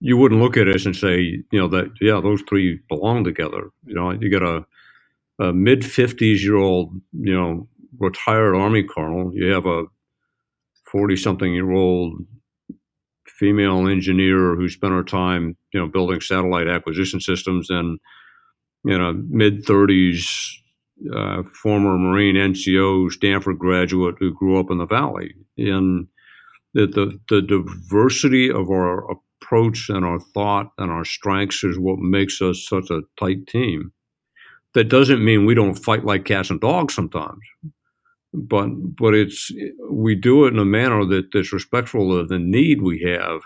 You 0.00 0.16
wouldn't 0.18 0.42
look 0.42 0.56
at 0.56 0.68
us 0.68 0.86
and 0.86 0.96
say, 0.96 1.20
you 1.52 1.60
know, 1.60 1.68
that, 1.68 1.92
yeah, 2.00 2.20
those 2.22 2.42
three 2.48 2.80
belong 2.88 3.24
together. 3.24 3.70
You 3.86 3.94
know, 3.94 4.12
you 4.12 4.30
get 4.30 4.42
a, 4.42 4.66
a 5.40 5.52
mid 5.52 5.82
50s 5.82 6.42
year 6.42 6.56
old, 6.56 6.94
you 7.12 7.34
know, 7.34 7.68
retired 7.98 8.56
Army 8.56 8.84
colonel. 8.84 9.32
You 9.34 9.52
have 9.52 9.66
a 9.66 9.84
40 10.90 11.16
something 11.16 11.54
year 11.54 11.72
old 11.72 12.14
female 13.28 13.88
engineer 13.88 14.56
who 14.56 14.68
spent 14.68 14.94
her 14.94 15.04
time, 15.04 15.56
you 15.72 15.80
know, 15.80 15.88
building 15.88 16.20
satellite 16.20 16.68
acquisition 16.68 17.20
systems 17.20 17.70
and, 17.70 18.00
you 18.84 18.98
know, 18.98 19.12
mid 19.28 19.64
30s 19.66 20.26
uh, 21.14 21.42
former 21.62 21.98
Marine 21.98 22.36
NCO 22.36 23.10
Stanford 23.10 23.58
graduate 23.58 24.16
who 24.18 24.32
grew 24.32 24.58
up 24.58 24.70
in 24.70 24.78
the 24.78 24.86
Valley. 24.86 25.34
And 25.58 26.06
the, 26.74 26.86
the, 26.86 27.18
the 27.28 27.42
diversity 27.42 28.50
of 28.50 28.70
our 28.70 29.10
approach 29.10 29.88
and 29.88 30.04
our 30.04 30.18
thought 30.18 30.72
and 30.78 30.90
our 30.90 31.04
strengths 31.04 31.64
is 31.64 31.78
what 31.78 31.98
makes 31.98 32.40
us 32.40 32.66
such 32.68 32.90
a 32.90 33.02
tight 33.18 33.46
team. 33.46 33.92
That 34.74 34.88
doesn't 34.88 35.24
mean 35.24 35.46
we 35.46 35.54
don't 35.54 35.74
fight 35.74 36.04
like 36.04 36.24
cats 36.24 36.50
and 36.50 36.60
dogs 36.60 36.94
sometimes, 36.94 37.38
but 38.32 38.66
but 38.96 39.14
it's 39.14 39.52
we 39.88 40.16
do 40.16 40.46
it 40.46 40.52
in 40.52 40.58
a 40.58 40.64
manner 40.64 41.04
that 41.04 41.30
that's 41.32 41.52
respectful 41.52 42.18
of 42.18 42.28
the 42.28 42.40
need 42.40 42.82
we 42.82 42.98
have 43.02 43.40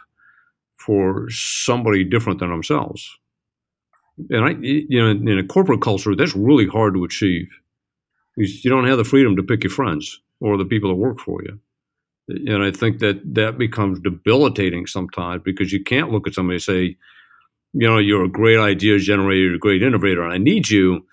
for 0.79 1.29
somebody 1.29 2.03
different 2.03 2.39
than 2.41 2.51
ourselves 2.51 3.19
and 4.31 4.45
I, 4.45 4.51
you 4.61 5.01
know, 5.01 5.11
in 5.11 5.39
a 5.39 5.47
corporate 5.47 5.83
culture, 5.83 6.15
that's 6.15 6.37
really 6.37 6.67
hard 6.67 6.95
to 6.95 7.05
achieve. 7.05 7.49
You 8.37 8.71
don't 8.71 8.87
have 8.87 8.99
the 8.99 9.05
freedom 9.05 9.37
to 9.37 9.43
pick 9.43 9.65
your 9.65 9.71
friends 9.71 10.21
or 10.41 10.57
the 10.57 10.65
people 10.65 10.91
that 10.91 10.97
work 10.97 11.19
for 11.21 11.43
you. 11.43 11.59
And 12.29 12.63
I 12.63 12.71
think 12.71 12.99
that 12.99 13.21
that 13.35 13.59
becomes 13.59 14.01
debilitating 14.01 14.87
sometimes 14.87 15.43
because 15.43 15.73
you 15.73 15.83
can't 15.83 16.11
look 16.11 16.29
at 16.29 16.35
somebody 16.35 16.57
and 16.57 16.63
say, 16.63 16.97
you 17.73 17.89
know, 17.89 17.99
you're 17.99 18.25
a 18.25 18.29
great 18.29 18.59
idea 18.59 18.99
generator, 18.99 19.41
you're 19.41 19.55
a 19.55 19.59
great 19.59 19.83
innovator, 19.83 20.23
and 20.23 20.33
I 20.33 20.39
need 20.39 20.69
you, 20.69 21.07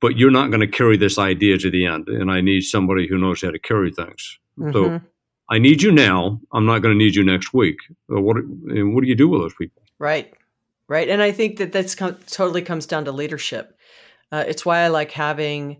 but 0.00 0.18
you're 0.18 0.30
not 0.30 0.48
going 0.48 0.60
to 0.60 0.66
carry 0.66 0.96
this 0.96 1.18
idea 1.18 1.56
to 1.58 1.70
the 1.70 1.86
end. 1.86 2.08
And 2.08 2.30
I 2.30 2.40
need 2.40 2.62
somebody 2.62 3.06
who 3.06 3.16
knows 3.16 3.42
how 3.42 3.50
to 3.50 3.58
carry 3.58 3.92
things. 3.92 4.38
Mm-hmm. 4.58 4.72
So 4.72 5.00
I 5.48 5.58
need 5.58 5.82
you 5.82 5.92
now. 5.92 6.40
I'm 6.52 6.66
not 6.66 6.80
going 6.80 6.96
to 6.96 6.98
need 6.98 7.14
you 7.14 7.24
next 7.24 7.54
week. 7.54 7.78
What, 8.08 8.36
and 8.36 8.94
what 8.94 9.02
do 9.02 9.08
you 9.08 9.14
do 9.14 9.28
with 9.28 9.40
those 9.40 9.54
people? 9.54 9.82
Right 9.98 10.32
right? 10.88 11.08
And 11.08 11.22
I 11.22 11.32
think 11.32 11.58
that 11.58 11.72
that's 11.72 11.94
com- 11.94 12.18
totally 12.26 12.62
comes 12.62 12.86
down 12.86 13.04
to 13.06 13.12
leadership. 13.12 13.78
Uh, 14.32 14.44
it's 14.46 14.64
why 14.64 14.80
I 14.80 14.88
like 14.88 15.12
having 15.12 15.78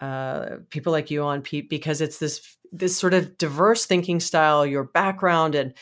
uh, 0.00 0.56
people 0.70 0.92
like 0.92 1.10
you 1.10 1.22
on, 1.22 1.42
Pete, 1.42 1.68
because 1.68 2.00
it's 2.00 2.18
this 2.18 2.56
this 2.72 2.96
sort 2.96 3.12
of 3.12 3.36
diverse 3.36 3.84
thinking 3.84 4.18
style, 4.18 4.64
your 4.64 4.84
background, 4.84 5.54
and 5.54 5.74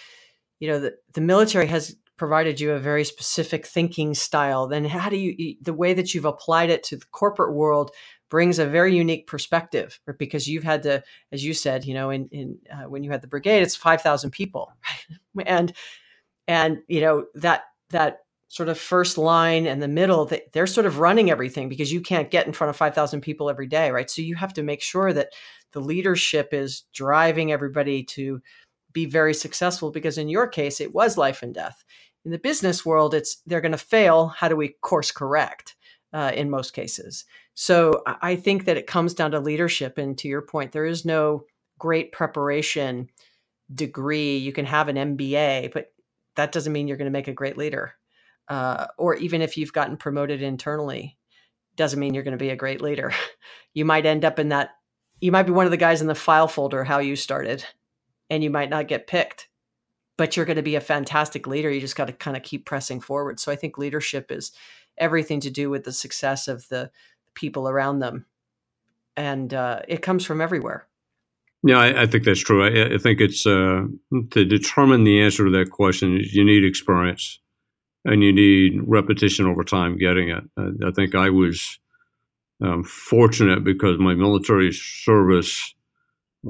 you 0.59 0.69
know 0.69 0.81
the 0.81 0.97
the 1.15 1.21
military 1.21 1.67
has 1.67 1.97
provided 2.17 2.61
you 2.61 2.73
a 2.73 2.79
very 2.79 3.05
specific 3.05 3.67
thinking 3.67 4.15
style. 4.15 4.67
Then 4.67 4.85
how 4.85 5.09
do 5.09 5.17
you 5.17 5.57
the 5.63 5.73
way 5.73 5.95
that 5.95 6.15
you've 6.15 6.25
applied 6.25 6.71
it 6.71 6.83
to 6.85 6.97
the 6.97 7.07
corporate 7.13 7.55
world 7.55 7.93
brings 8.31 8.59
a 8.59 8.67
very 8.67 8.95
unique 8.97 9.27
perspective 9.27 9.99
because 10.19 10.49
you've 10.49 10.63
had 10.65 10.85
to 10.85 11.03
as 11.33 11.45
you 11.45 11.53
said 11.53 11.85
you 11.85 11.95
know 11.95 12.11
in, 12.11 12.29
in 12.29 12.59
uh, 12.71 12.89
when 12.89 13.03
you 13.03 13.11
had 13.11 13.21
the 13.23 13.27
brigade 13.27 13.61
it's 13.61 13.75
5000 13.75 14.31
people 14.31 14.73
and 15.47 15.73
and 16.47 16.79
you 16.87 17.01
know 17.01 17.25
that 17.35 17.65
that 17.91 18.21
sort 18.51 18.69
of 18.69 18.77
first 18.77 19.17
line 19.17 19.65
and 19.65 19.81
the 19.81 19.87
middle 19.87 20.29
they're 20.53 20.67
sort 20.67 20.85
of 20.85 20.99
running 20.99 21.31
everything 21.31 21.69
because 21.69 21.93
you 21.93 22.01
can't 22.01 22.33
get 22.33 22.49
in 22.49 22.53
front 22.53 22.69
of 22.69 22.77
5000 22.77 23.21
people 23.21 23.49
every 23.49 23.69
day 23.69 23.93
right? 23.93 24.11
So 24.11 24.23
you 24.23 24.35
have 24.35 24.53
to 24.55 24.65
make 24.65 24.83
sure 24.83 25.13
that 25.13 25.33
the 25.73 25.81
leadership 25.81 26.53
is 26.53 26.83
driving 26.93 27.53
everybody 27.53 28.03
to 28.03 28.43
be 28.93 29.07
very 29.07 29.35
successful 29.35 29.93
because 29.93 30.19
in 30.19 30.29
your 30.29 30.49
case 30.49 30.81
it 30.81 30.93
was 30.93 31.17
life 31.17 31.45
and 31.45 31.55
death. 31.55 31.85
In 32.25 32.33
the 32.33 32.41
business 32.41 32.85
world 32.85 33.15
it's 33.15 33.41
they're 33.47 33.61
going 33.61 33.71
to 33.71 33.79
fail. 33.79 34.27
How 34.27 34.49
do 34.49 34.57
we 34.57 34.75
course 34.83 35.13
correct 35.13 35.77
uh, 36.13 36.33
in 36.35 36.51
most 36.51 36.73
cases? 36.73 37.25
So 37.55 38.03
i 38.07 38.35
think 38.35 38.65
that 38.65 38.77
it 38.77 38.89
comes 38.89 39.15
down 39.15 39.31
to 39.31 39.39
leadership 39.39 39.97
and 39.97 40.19
to 40.19 40.27
your 40.27 40.43
point 40.43 40.73
there 40.73 40.87
is 40.87 41.05
no 41.05 41.45
great 41.79 42.11
preparation 42.11 43.11
degree. 43.73 44.39
You 44.39 44.53
can 44.53 44.67
have 44.67 44.89
an 44.89 44.97
mba 45.17 45.73
but 45.73 45.93
that 46.35 46.51
doesn't 46.51 46.73
mean 46.73 46.89
you're 46.89 46.97
going 46.97 47.13
to 47.13 47.13
make 47.13 47.29
a 47.29 47.33
great 47.33 47.57
leader 47.57 47.95
uh, 48.51 48.89
or 48.99 49.15
even 49.15 49.41
if 49.41 49.57
you've 49.57 49.73
gotten 49.73 49.97
promoted 49.97 50.43
internally 50.43 51.17
doesn't 51.77 52.01
mean 52.01 52.13
you're 52.13 52.25
going 52.25 52.33
to 52.33 52.45
be 52.45 52.51
a 52.51 52.57
great 52.57 52.83
leader. 52.83 53.13
You 53.73 53.85
might 53.85 54.05
end 54.05 54.25
up 54.25 54.41
in 54.41 54.49
that 54.49 54.71
you 55.21 55.31
might 55.31 55.45
be 55.45 55.53
one 55.53 55.65
of 55.65 55.71
the 55.71 55.77
guys 55.77 56.01
in 56.01 56.09
the 56.09 56.15
file 56.17 56.49
folder 56.49 56.83
how 56.83 56.99
you 56.99 57.15
started 57.15 57.65
and 58.29 58.43
you 58.43 58.51
might 58.51 58.69
not 58.69 58.89
get 58.89 59.07
picked 59.07 59.49
but 60.17 60.37
you're 60.37 60.45
going 60.45 60.57
to 60.57 60.63
be 60.63 60.75
a 60.75 60.81
fantastic 60.81 61.47
leader. 61.47 61.71
You 61.71 61.81
just 61.81 61.95
got 61.95 62.09
to 62.09 62.13
kind 62.13 62.37
of 62.37 62.43
keep 62.43 62.67
pressing 62.67 63.01
forward. 63.01 63.39
So 63.39 63.53
i 63.53 63.57
think 63.57 63.79
leadership 63.79 64.33
is 64.33 64.51
everything 64.99 65.39
to 65.41 65.51
do 65.51 65.71
with 65.71 65.85
the 65.85 65.93
success 65.93 66.49
of 66.49 66.69
the 66.69 66.91
people 67.35 67.69
around 67.69 68.01
them. 68.01 68.27
And 69.17 69.55
uh, 69.55 69.83
it 69.87 70.03
comes 70.03 70.27
from 70.27 70.41
everywhere. 70.41 70.89
Yeah, 71.63 71.79
I, 71.79 72.03
I, 72.03 72.07
think 72.07 72.25
that's 72.25 72.41
true. 72.41 72.65
I, 72.65 72.95
I 72.95 72.99
think 72.99 73.21
it's 73.21 73.47
uh, 73.47 73.85
to 74.33 74.45
determine 74.45 75.05
the 75.05 75.23
answer 75.23 75.45
to 75.45 75.51
that 75.53 75.71
question. 75.71 76.21
You 76.33 76.45
need 76.45 76.65
experience 76.65 77.39
and 78.05 78.23
you 78.23 78.33
need 78.33 78.81
repetition 78.87 79.47
over 79.47 79.65
time 79.65 79.99
getting 79.99 80.31
it. 80.31 80.45
I, 80.57 80.89
I 80.89 80.91
think 80.93 81.15
I 81.15 81.31
was 81.31 81.79
um, 82.63 82.85
fortunate 82.85 83.65
because 83.65 83.99
my 83.99 84.15
military 84.15 84.73
service 84.73 85.75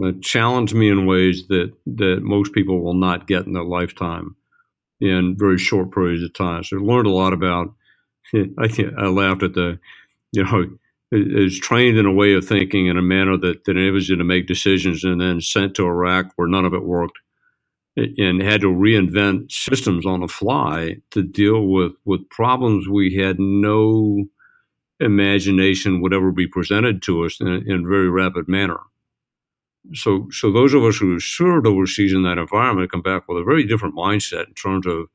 uh, 0.03 0.13
challenged 0.23 0.75
me 0.75 0.89
in 0.89 1.07
ways 1.07 1.49
that, 1.49 1.73
that 1.87 2.21
most 2.23 2.53
people 2.53 2.81
will 2.81 2.95
not 2.95 3.27
get 3.27 3.47
in 3.47 3.53
their 3.53 3.65
lifetime 3.65 4.37
in 5.01 5.37
very 5.39 5.59
short 5.59 5.93
periods 5.93 6.23
of 6.23 6.33
time. 6.35 6.63
So 6.63 6.77
I 6.77 6.81
learned 6.81 7.07
a 7.07 7.11
lot 7.11 7.33
about. 7.33 7.75
I, 8.35 8.93
I 8.99 9.07
laughed 9.07 9.43
at 9.43 9.55
the, 9.55 9.79
you 10.33 10.45
know, 10.45 10.67
is 11.13 11.59
trained 11.59 11.99
in 11.99 12.07
a 12.07 12.13
way 12.13 12.35
of 12.35 12.47
thinking 12.47 12.87
in 12.87 12.97
a 12.97 13.03
manner 13.03 13.37
that, 13.37 13.65
that 13.65 13.77
enables 13.77 14.09
you 14.09 14.17
to 14.17 14.25
make 14.25 14.47
decisions 14.47 15.03
and 15.03 15.21
then 15.21 15.41
sent 15.41 15.75
to 15.75 15.87
Iraq 15.87 16.33
where 16.37 16.47
none 16.47 16.65
of 16.65 16.75
it 16.75 16.85
worked 16.85 17.19
and 17.97 18.43
had 18.43 18.61
to 18.61 18.69
reinvent 18.69 19.51
systems 19.51 20.07
on 20.07 20.21
the 20.21 20.29
fly 20.29 20.97
to 21.11 21.23
deal 21.23 21.67
with, 21.67 21.93
with 22.05 22.29
problems 22.31 22.89
we 22.89 23.17
had 23.17 23.39
no 23.39 24.25
imagination 25.01 26.01
would 26.01 26.15
ever 26.15 26.31
be 26.31 26.47
presented 26.47 27.03
to 27.03 27.25
us 27.25 27.41
in, 27.41 27.49
in 27.49 27.85
a 27.85 27.89
very 27.89 28.09
rapid 28.09 28.49
manner. 28.49 28.79
So, 29.95 30.29
so 30.31 30.53
those 30.53 30.75
of 30.75 30.85
us 30.85 30.99
who 30.99 31.19
served 31.19 31.67
overseas 31.67 32.13
in 32.13 32.23
that 32.25 32.39
environment 32.39 32.93
come 32.93 33.03
back 33.03 33.27
with 33.27 33.39
a 33.39 33.45
very 33.45 33.67
different 33.67 33.97
mindset 33.97 34.47
in 34.49 34.55
terms 34.55 34.87
of 34.87 35.07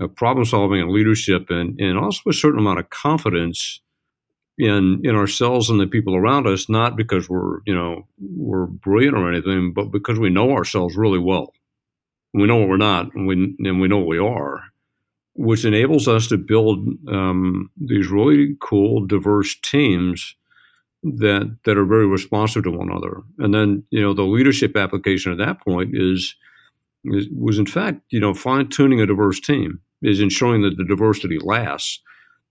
uh, 0.00 0.06
problem 0.06 0.44
solving 0.44 0.80
and 0.80 0.92
leadership, 0.92 1.50
and, 1.50 1.78
and 1.80 1.98
also 1.98 2.30
a 2.30 2.32
certain 2.32 2.60
amount 2.60 2.78
of 2.78 2.90
confidence 2.90 3.80
in 4.56 5.00
in 5.02 5.16
ourselves 5.16 5.68
and 5.68 5.80
the 5.80 5.88
people 5.88 6.14
around 6.14 6.46
us. 6.46 6.68
Not 6.68 6.94
because 6.94 7.28
we're 7.28 7.58
you 7.66 7.74
know 7.74 8.06
we're 8.20 8.66
brilliant 8.66 9.16
or 9.16 9.28
anything, 9.28 9.72
but 9.72 9.90
because 9.90 10.20
we 10.20 10.30
know 10.30 10.52
ourselves 10.52 10.96
really 10.96 11.18
well 11.18 11.52
we 12.40 12.46
know 12.46 12.56
what 12.56 12.68
we're 12.68 12.76
not, 12.76 13.14
and 13.14 13.26
we 13.26 13.56
and 13.58 13.80
we 13.80 13.88
know 13.88 13.98
what 13.98 14.08
we 14.08 14.18
are, 14.18 14.62
which 15.34 15.64
enables 15.64 16.08
us 16.08 16.26
to 16.28 16.36
build 16.36 16.86
um, 17.08 17.70
these 17.76 18.08
really 18.08 18.56
cool, 18.60 19.06
diverse 19.06 19.56
teams 19.62 20.34
that 21.02 21.56
that 21.64 21.78
are 21.78 21.86
very 21.86 22.06
responsive 22.06 22.64
to 22.64 22.70
one 22.70 22.90
another. 22.90 23.22
And 23.38 23.54
then 23.54 23.84
you 23.90 24.00
know 24.00 24.14
the 24.14 24.22
leadership 24.22 24.76
application 24.76 25.32
at 25.32 25.38
that 25.38 25.60
point 25.60 25.90
is, 25.94 26.34
is 27.04 27.26
was 27.34 27.58
in 27.58 27.66
fact 27.66 28.00
you 28.10 28.20
know 28.20 28.34
fine 28.34 28.68
tuning 28.68 29.00
a 29.00 29.06
diverse 29.06 29.40
team 29.40 29.80
is 30.02 30.20
ensuring 30.20 30.62
that 30.62 30.76
the 30.76 30.84
diversity 30.84 31.38
lasts 31.40 32.00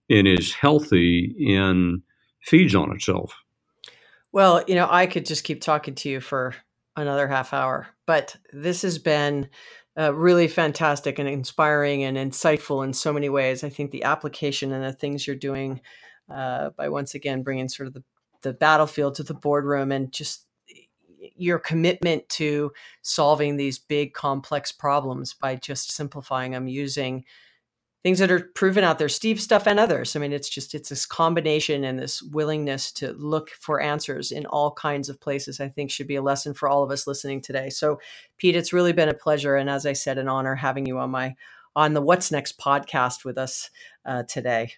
and 0.10 0.28
is 0.28 0.54
healthy 0.54 1.36
and 1.56 2.02
feeds 2.41 2.76
on 2.76 2.91
itself. 2.93 3.34
Well, 4.32 4.63
you 4.67 4.76
know, 4.76 4.88
I 4.89 5.08
could 5.08 5.26
just 5.26 5.43
keep 5.43 5.62
talking 5.62 5.95
to 5.95 6.10
you 6.10 6.19
for 6.21 6.54
another 7.01 7.27
half 7.27 7.53
hour. 7.53 7.88
But 8.05 8.36
this 8.51 8.81
has 8.81 8.97
been 8.97 9.49
uh, 9.97 10.13
really 10.13 10.47
fantastic 10.47 11.19
and 11.19 11.27
inspiring 11.27 12.03
and 12.03 12.17
insightful 12.17 12.83
in 12.83 12.93
so 12.93 13.12
many 13.12 13.29
ways. 13.29 13.63
I 13.63 13.69
think 13.69 13.91
the 13.91 14.03
application 14.03 14.71
and 14.71 14.83
the 14.83 14.93
things 14.93 15.25
you're 15.25 15.36
doing 15.36 15.81
uh, 16.33 16.71
by 16.71 16.89
once 16.89 17.15
again 17.15 17.43
bringing 17.43 17.69
sort 17.69 17.88
of 17.88 17.93
the, 17.93 18.03
the 18.41 18.53
battlefield 18.53 19.15
to 19.15 19.23
the 19.23 19.33
boardroom 19.33 19.91
and 19.91 20.12
just 20.12 20.45
your 21.36 21.60
commitment 21.60 22.27
to 22.29 22.71
solving 23.01 23.57
these 23.57 23.79
big 23.79 24.13
complex 24.13 24.71
problems 24.71 25.33
by 25.33 25.55
just 25.55 25.91
simplifying 25.91 26.51
them 26.51 26.67
using 26.67 27.23
things 28.03 28.19
that 28.19 28.31
are 28.31 28.51
proven 28.55 28.83
out 28.83 28.99
there 28.99 29.10
steve 29.10 29.41
stuff 29.41 29.67
and 29.67 29.79
others. 29.79 30.15
I 30.15 30.19
mean 30.19 30.33
it's 30.33 30.49
just 30.49 30.75
it's 30.75 30.89
this 30.89 31.05
combination 31.05 31.83
and 31.83 31.99
this 31.99 32.21
willingness 32.21 32.91
to 32.93 33.13
look 33.13 33.49
for 33.60 33.81
answers 33.81 34.31
in 34.31 34.45
all 34.45 34.71
kinds 34.71 35.10
of 35.10 35.19
places 35.19 35.60
i 35.60 35.67
think 35.67 35.91
should 35.91 36.07
be 36.07 36.15
a 36.15 36.21
lesson 36.21 36.53
for 36.53 36.69
all 36.69 36.83
of 36.83 36.91
us 36.91 37.07
listening 37.07 37.41
today. 37.41 37.69
So 37.69 37.99
pete 38.38 38.55
it's 38.55 38.73
really 38.73 38.93
been 38.93 39.10
a 39.10 39.13
pleasure 39.13 39.55
and 39.55 39.69
as 39.69 39.86
i 39.86 39.93
said 39.93 40.17
an 40.17 40.27
honor 40.27 40.55
having 40.55 40.86
you 40.86 40.99
on 40.99 41.12
my 41.12 41.36
on 41.77 41.93
the 41.93 42.01
what's 42.01 42.31
next 42.31 42.60
podcast 42.60 43.23
with 43.23 43.38
us 43.38 43.69
uh, 44.03 44.23
today. 44.23 44.73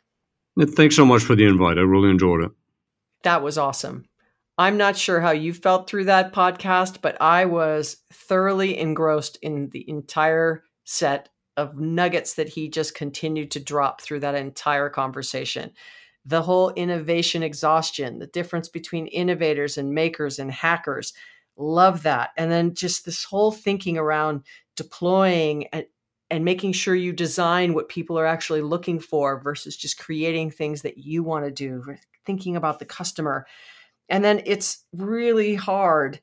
Thanks 0.59 0.97
so 0.97 1.05
much 1.05 1.23
for 1.23 1.33
the 1.33 1.45
invite. 1.45 1.77
I 1.77 1.81
really 1.81 2.09
enjoyed 2.09 2.43
it. 2.43 2.51
That 3.23 3.41
was 3.41 3.57
awesome. 3.57 4.05
I'm 4.57 4.75
not 4.75 4.97
sure 4.97 5.21
how 5.21 5.31
you 5.31 5.53
felt 5.53 5.89
through 5.89 6.03
that 6.05 6.33
podcast, 6.33 6.99
but 7.01 7.19
I 7.21 7.45
was 7.45 8.03
thoroughly 8.11 8.77
engrossed 8.77 9.37
in 9.41 9.69
the 9.69 9.89
entire 9.89 10.65
set 10.83 11.29
of 11.59 11.77
nuggets 11.77 12.35
that 12.35 12.47
he 12.47 12.69
just 12.69 12.95
continued 12.95 13.51
to 13.51 13.59
drop 13.59 13.99
through 13.99 14.21
that 14.21 14.35
entire 14.35 14.89
conversation. 14.89 15.71
The 16.25 16.41
whole 16.41 16.71
innovation 16.71 17.43
exhaustion, 17.43 18.19
the 18.19 18.27
difference 18.27 18.69
between 18.69 19.07
innovators 19.07 19.77
and 19.77 19.93
makers 19.93 20.39
and 20.39 20.49
hackers. 20.49 21.13
Love 21.57 22.03
that. 22.03 22.29
And 22.37 22.49
then 22.49 22.73
just 22.73 23.03
this 23.03 23.25
whole 23.25 23.51
thinking 23.51 23.97
around 23.97 24.43
deploying 24.77 25.67
and, 25.67 25.85
and 26.31 26.45
making 26.45 26.71
sure 26.71 26.95
you 26.95 27.11
design 27.11 27.73
what 27.73 27.89
people 27.89 28.17
are 28.17 28.25
actually 28.25 28.61
looking 28.61 28.99
for 28.99 29.41
versus 29.41 29.75
just 29.75 29.99
creating 29.99 30.51
things 30.51 30.83
that 30.83 30.97
you 30.97 31.23
want 31.23 31.43
to 31.43 31.51
do, 31.51 31.83
thinking 32.25 32.55
about 32.55 32.79
the 32.79 32.85
customer. 32.85 33.45
And 34.07 34.23
then 34.23 34.41
it's 34.45 34.85
really 34.93 35.55
hard 35.55 36.21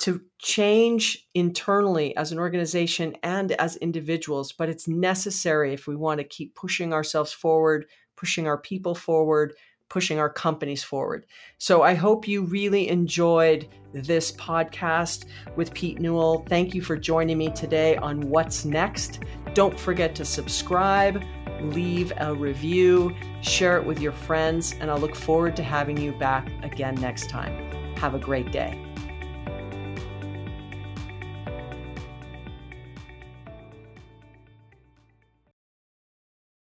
to 0.00 0.20
change 0.38 1.26
internally 1.34 2.16
as 2.16 2.32
an 2.32 2.38
organization 2.38 3.16
and 3.22 3.52
as 3.52 3.76
individuals, 3.76 4.52
but 4.52 4.68
it's 4.68 4.88
necessary 4.88 5.72
if 5.72 5.86
we 5.86 5.96
want 5.96 6.18
to 6.18 6.24
keep 6.24 6.54
pushing 6.54 6.92
ourselves 6.92 7.32
forward, 7.32 7.86
pushing 8.16 8.46
our 8.46 8.58
people 8.58 8.94
forward, 8.94 9.54
pushing 9.88 10.18
our 10.18 10.30
companies 10.30 10.82
forward. 10.82 11.26
So 11.58 11.82
I 11.82 11.94
hope 11.94 12.26
you 12.26 12.42
really 12.42 12.88
enjoyed 12.88 13.68
this 13.92 14.32
podcast 14.32 15.26
with 15.56 15.72
Pete 15.72 16.00
Newell. 16.00 16.44
Thank 16.48 16.74
you 16.74 16.82
for 16.82 16.96
joining 16.96 17.38
me 17.38 17.50
today 17.50 17.96
on 17.96 18.28
What's 18.28 18.64
Next. 18.64 19.20
Don't 19.52 19.78
forget 19.78 20.14
to 20.16 20.24
subscribe, 20.24 21.22
leave 21.60 22.12
a 22.16 22.34
review, 22.34 23.14
share 23.40 23.76
it 23.76 23.86
with 23.86 24.00
your 24.00 24.12
friends, 24.12 24.74
and 24.80 24.90
I 24.90 24.96
look 24.96 25.14
forward 25.14 25.54
to 25.56 25.62
having 25.62 25.96
you 25.96 26.12
back 26.12 26.50
again 26.64 26.96
next 26.96 27.30
time. 27.30 27.96
Have 27.96 28.14
a 28.14 28.18
great 28.18 28.50
day. 28.50 28.83